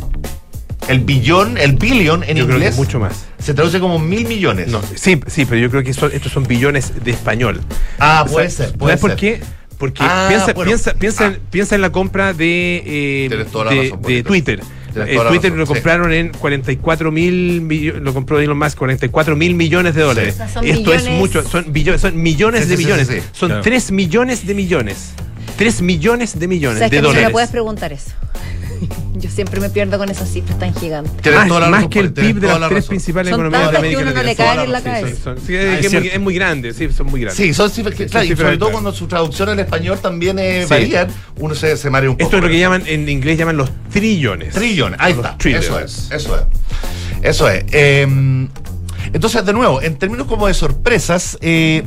[0.87, 3.25] El billón, el billion en Yo creo que inglés es mucho más.
[3.39, 4.67] se traduce como mil millones.
[4.67, 7.59] No, sí, sí, pero yo creo que son- estos son billones de español.
[7.97, 9.19] Ah, O sea, puede ser, puede ¿Sabes por ser.
[9.19, 9.41] qué?
[9.79, 10.69] Porque Ah, piensa, bueno.
[10.69, 14.03] piensa, piensa, en- piensa en la compra de, eh, Tienes toda la de, razón, de
[14.03, 14.27] Polito.
[14.27, 14.61] Twitter.
[14.95, 15.73] Eh, Twitter razón, lo sí.
[15.73, 17.67] compraron en 44 mil
[18.01, 20.33] lo compró Elon Musk 44 mil millones de dólares.
[20.35, 23.07] O sea, son Esto es mucho, son billones, son millones Sí, de millones.
[23.07, 23.21] sí, sí.
[23.31, 23.63] Son Claro.
[23.63, 25.13] 3 millones de millones.
[25.57, 27.27] 3 millones de millones que de a mí no dólares.
[27.27, 28.11] me puedes preguntar eso.
[29.15, 31.13] Yo siempre me pierdo con esas cifras tan gigantes.
[31.33, 32.89] Más, razón, que el PIB de las la tres razón.
[32.89, 34.53] principales Son economías de tantas que América uno no Latina.
[34.53, 35.35] le la en la cabeza.
[35.47, 36.09] sí, Ah, es, que muy, cierto.
[36.09, 37.37] es muy grande, sí, son muy grandes.
[37.37, 40.63] Sí, son cifras que, claro, y sobre todo cuando su traducción al español también eh,
[40.63, 40.69] Sí.
[40.69, 42.25] varían, uno se, se marea un poco.
[42.25, 44.53] Esto es lo que llaman, en inglés llaman los trillones.
[44.53, 45.37] Trillones, ahí está.
[45.37, 45.65] trillions.
[45.65, 46.43] Eso es, eso es.
[47.21, 47.63] Eso es.
[47.71, 48.47] Eh,
[49.13, 51.83] entonces, de nuevo, en términos como de sorpresas, eh,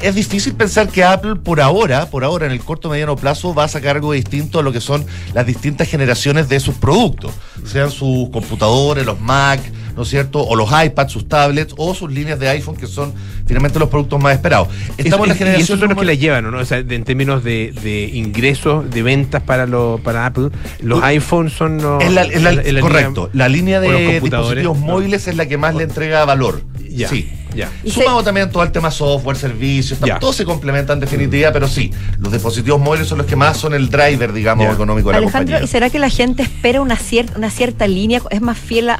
[0.00, 3.64] es difícil pensar que Apple por ahora, por ahora en el corto mediano plazo, va
[3.64, 7.32] a sacar algo distinto a lo que son las distintas generaciones de sus productos,
[7.64, 9.60] sean sus computadores, los Mac,
[9.96, 10.40] ¿no es cierto?
[10.46, 13.12] O los iPads, sus tablets, o sus líneas de iPhone, que son
[13.46, 14.68] finalmente los productos más esperados.
[14.96, 16.58] Estamos en la Es- y generación esos son los que la llevan, ¿no?
[16.58, 21.02] O sea, de- en términos de, de ingresos, de ventas para lo, para Apple, los
[21.02, 22.02] iPhones son los.
[22.04, 23.30] Es la- es la- correcto.
[23.32, 24.86] línea- la línea los de computadores, dispositivos ¿no?
[24.86, 26.62] móviles es la que más le entrega valor.
[26.90, 27.28] Ya, Sí.
[27.54, 27.70] Ya.
[27.84, 30.18] Y Sumado también todo el tema software, servicios, Ya.
[30.18, 33.74] todo se complementa en definitiva, pero sí, los dispositivos móviles son los que más son
[33.74, 34.72] el driver, digamos, Ya.
[34.72, 35.64] económico de la Alejandro, compañía.
[35.64, 38.20] ¿y será que la gente espera una cierta, una cierta línea?
[38.30, 38.98] ¿Es más fiel a,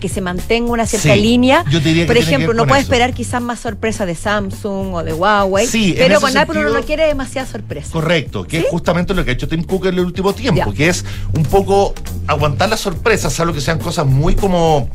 [0.00, 1.64] que se mantenga una cierta Sí, línea?
[1.70, 2.90] yo te diría que Por que ejemplo, con puede eso.
[2.92, 6.82] esperar quizás más sorpresa de Samsung o de Huawei, Sí, pero con Apple uno no
[6.82, 7.90] quiere demasiada sorpresa.
[7.92, 10.76] Correcto, que es justamente lo que ha hecho Tim Cook en el último tiempo, Ya.
[10.76, 11.94] que es un poco
[12.26, 14.88] aguantar las sorpresas, salvo que sean cosas muy como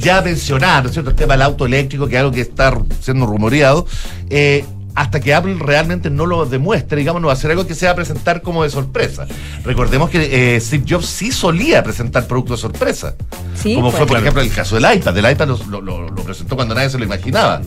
[0.00, 1.10] ya mencionadas, ¿no es cierto?
[1.10, 3.86] El tema del auto eléctrico, que es algo que está siendo rumoreado,
[4.28, 7.74] eh, hasta que Apple realmente no lo demuestre, digamos, no va a ser algo que
[7.76, 9.26] se va a presentar como de sorpresa.
[9.64, 13.14] Recordemos que eh, Steve Jobs sí solía presentar productos de sorpresa.
[13.54, 13.98] Sí, como pues.
[13.98, 14.22] fue, por Claro.
[14.24, 15.16] ejemplo, el caso del iPad.
[15.16, 17.62] El iPad lo, lo- lo- lo presentó cuando nadie se lo imaginaba.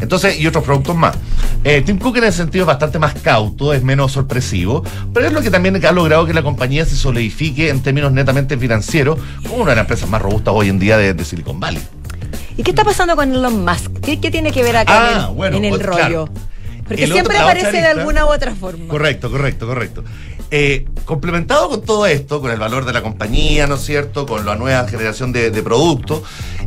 [0.00, 1.16] Entonces, y otros productos más.
[1.64, 4.82] Eh, Tim Cook en ese sentido es bastante más cauto, es menos sorpresivo,
[5.12, 8.56] pero es lo que también ha logrado que la compañía se solidifique en términos netamente
[8.56, 11.82] financieros como una de las empresas más robustas hoy en día de, de Silicon Valley.
[12.56, 13.90] ¿Y qué está pasando con Elon Musk?
[14.02, 15.98] ¿Qué, qué tiene que ver acá Ah, en el, bueno, en el pues, rollo?
[15.98, 16.28] claro.
[16.90, 18.88] Porque El siempre otro- aparece de alguna u otra forma.
[18.88, 20.02] Correcto, correcto, correcto.
[20.50, 24.26] Eh, complementado con todo esto, con el valor de la compañía, ¿no es cierto?
[24.26, 26.22] Con la nueva generación de, de productos,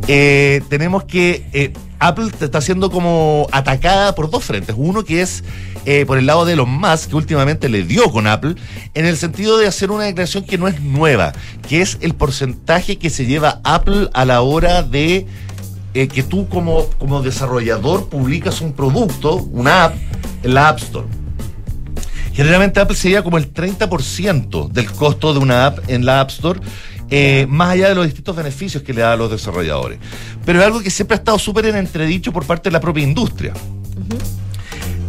[0.08, 4.74] eh, tenemos que eh, Apple está siendo como atacada por dos frentes.
[4.78, 5.44] Uno que es
[5.84, 8.54] eh, por el lado de Elon Musk, que últimamente le dio con Apple,
[8.94, 11.34] en el sentido de hacer una declaración que no es nueva,
[11.68, 15.26] que es el porcentaje que se lleva Apple a la hora de
[15.92, 19.94] eh, que tú como, como desarrollador publicas un producto, una app,
[20.44, 21.06] en la App Store.
[22.34, 26.30] Generalmente Apple se lleva como el 30% del costo de una app en la App
[26.30, 26.60] Store,
[27.10, 29.98] eh, más allá de los distintos beneficios que le da a los desarrolladores.
[30.44, 33.04] Pero es algo que siempre ha estado súper en entredicho por parte de la propia
[33.04, 33.52] industria.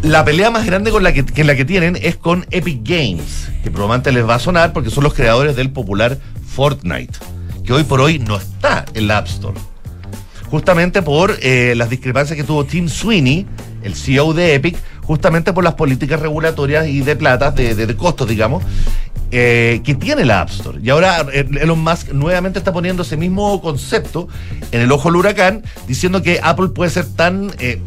[0.04, 3.50] La pelea más grande con la que, que la que tienen es con Epic Games,
[3.64, 7.18] que probablemente les va a sonar porque son los creadores del popular Fortnite,
[7.64, 9.58] que hoy por hoy no está en la App Store.
[10.52, 13.48] Justamente por eh, las discrepancias que tuvo Tim Sweeney,
[13.86, 18.28] el CEO de Epic, justamente por las políticas regulatorias y de plata, de, de- costos,
[18.28, 18.64] digamos,
[19.32, 20.80] eh, que tiene la App Store.
[20.82, 24.28] Y ahora eh, Elon Musk nuevamente está poniendo ese mismo concepto
[24.72, 27.52] en el ojo del huracán, diciendo que Apple puede ser tan...
[27.60, 27.80] eh,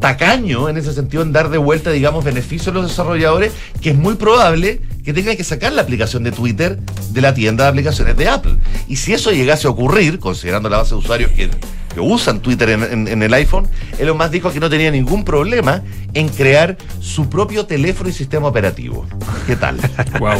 [0.00, 3.96] tacaño en ese sentido en dar de vuelta, digamos, beneficios a los desarrolladores, que es
[3.96, 6.78] muy probable que tengan que sacar la aplicación de Twitter
[7.10, 8.56] de la tienda de aplicaciones de Apple.
[8.86, 11.48] Y si eso llegase a ocurrir, considerando la base de usuarios que,
[11.94, 13.68] que usan Twitter en, en- en el iPhone,
[13.98, 15.82] Elon Musk dijo que no tenía ningún problema
[16.12, 19.06] en crear su propio teléfono y sistema operativo.
[19.46, 19.76] ¿Qué tal?
[20.18, 20.38] Wow.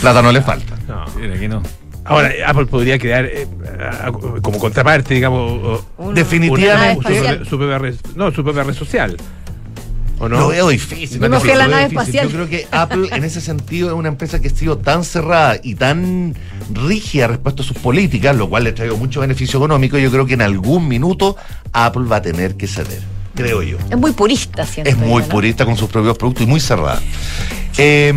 [0.00, 0.76] Plata no le falta.
[0.88, 1.04] No.
[1.18, 1.62] Mira que no.
[2.04, 3.46] Ahora, Apple podría crear eh,
[4.42, 7.20] como contraparte, digamos, Uno- Definitivamente.
[7.20, 7.58] una su, su
[8.16, 9.16] no, su propia red social.
[10.22, 10.38] ¿O no?
[10.38, 11.20] Lo veo difícil.
[11.20, 11.98] Lo que la veo nave difícil.
[11.98, 12.28] espacial.
[12.28, 15.56] Yo creo que Apple en ese sentido es una empresa que ha sido tan cerrada
[15.60, 16.36] y tan
[16.72, 19.98] rígida respecto a sus políticas, lo cual le trae mucho beneficio económico.
[19.98, 21.36] Yo creo que en algún minuto
[21.72, 23.02] Apple va a tener que ceder,
[23.34, 23.78] creo yo.
[23.90, 25.28] Es muy purista, siento Es muy yo, ¿no?
[25.28, 27.02] purista con sus propios productos y muy cerrada.
[27.78, 28.12] Eh,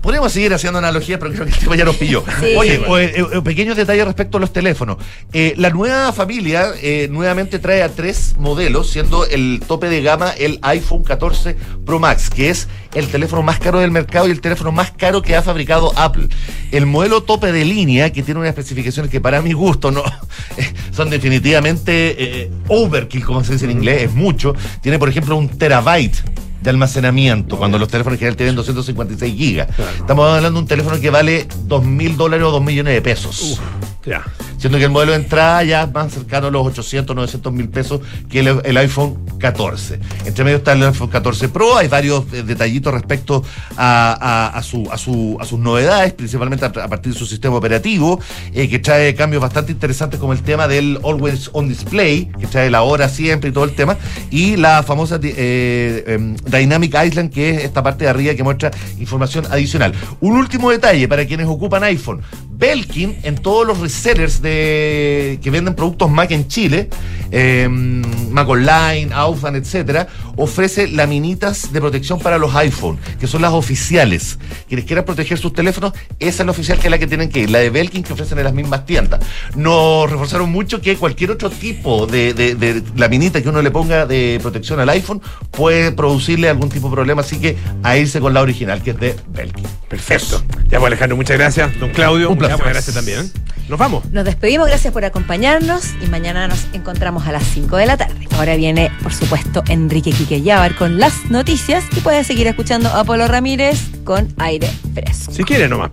[0.00, 2.24] podemos seguir haciendo analogías, pero creo que el tema ya nos pilló.
[2.42, 2.56] Sí.
[2.56, 4.96] Oye, o, eh, eh, pequeños detalles respecto a los teléfonos.
[5.32, 10.30] Eh, la nueva familia eh, nuevamente trae a tres modelos, siendo el tope de gama
[10.30, 14.40] el iPhone 14 Pro Max, que es el teléfono más caro del mercado y el
[14.40, 16.28] teléfono más caro que ha fabricado Apple.
[16.72, 20.02] El modelo tope de línea, que tiene unas especificaciones que para mi gusto no
[20.90, 24.54] son definitivamente overkill, como se dice en inglés, es mucho.
[24.80, 26.16] Tiene, por ejemplo, un terabyte
[26.62, 29.68] de almacenamiento, cuando los teléfonos en general tienen 256 gigas.
[29.98, 33.60] Estamos hablando de un teléfono que vale 2 mil dólares o 2 millones de pesos.
[34.04, 34.22] Ya.
[34.62, 37.68] Siendo que el modelo de entrada ya es más cercano a los 800, 900 mil
[37.68, 38.00] pesos
[38.30, 39.98] que el, iPhone 14.
[40.24, 43.42] Entre medio está el iPhone 14 Pro, hay varios eh, detallitos respecto
[43.76, 48.20] a, a- su, a, su- a sus novedades, principalmente a, partir de su sistema operativo,
[48.54, 52.70] eh, que trae cambios bastante interesantes como el tema del Always On Display, que trae
[52.70, 53.96] la hora siempre y todo el tema,
[54.30, 58.70] y la famosa eh, em, Dynamic Island, que es esta parte de arriba que muestra
[59.00, 59.92] información adicional.
[60.20, 62.20] Un último detalle para quienes ocupan iPhone.
[62.62, 66.88] Belkin en todos los resellers de, que venden productos Mac en Chile,
[67.30, 73.52] eh, Mac Online, Aufan, etcétera, ofrece laminitas de protección para los iPhone, que son las
[73.52, 74.38] oficiales.
[74.68, 77.40] Quienes quieran proteger sus teléfonos, esa es la oficial que es la que tienen que
[77.40, 79.20] ir, la de Belkin que ofrecen en las mismas tiendas.
[79.56, 84.06] Nos reforzaron mucho que cualquier otro tipo de, de, de laminita que uno le ponga
[84.06, 88.34] de protección al iPhone puede producirle algún tipo de problema, así que a irse con
[88.34, 89.64] la original, que es de Belkin.
[89.88, 90.42] Perfecto.
[90.68, 91.78] Ya pues Alejandro, muchas gracias.
[91.78, 92.58] Don Claudio, Un placer.
[92.58, 93.30] pues, gracias también.
[93.68, 94.04] Nos vamos.
[94.06, 98.26] Nos despedimos, gracias por acompañarnos y mañana nos encontramos a las 5 de la tarde.
[98.32, 103.04] Ahora viene, por supuesto, Enrique Quique Llávar con las noticias y puedes seguir escuchando a
[103.04, 105.30] Polo Ramírez con aire fresco.
[105.32, 105.90] Si quiere nomás.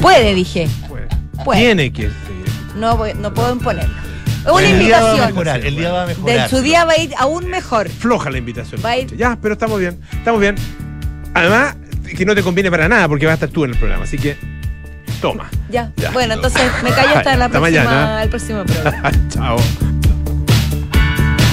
[0.00, 0.68] Puede, dije.
[1.44, 1.60] Puede.
[1.60, 2.10] Tiene que.
[2.76, 3.94] No, voy- no puedo imponerlo.
[4.50, 5.26] Una el día va a invitación.
[5.34, 6.48] mejorar, el día va a De mejorar.
[6.50, 7.88] su día va a ir aún mejor.
[7.90, 8.80] Floja la invitación.
[8.82, 10.00] Va a ir- Ya, pero estamos bien.
[10.12, 10.54] Estamos bien.
[11.34, 11.76] Además,
[12.16, 14.04] que no te conviene para nada porque vas a estar tú en el programa.
[14.04, 14.36] Así que,
[15.20, 15.50] toma.
[15.68, 15.90] Ya.
[15.96, 16.10] Ya.
[16.12, 18.22] Bueno, entonces me callo hasta, la Hasta próxima, mañana.
[18.22, 19.10] el próximo programa.
[19.28, 19.95] Chao.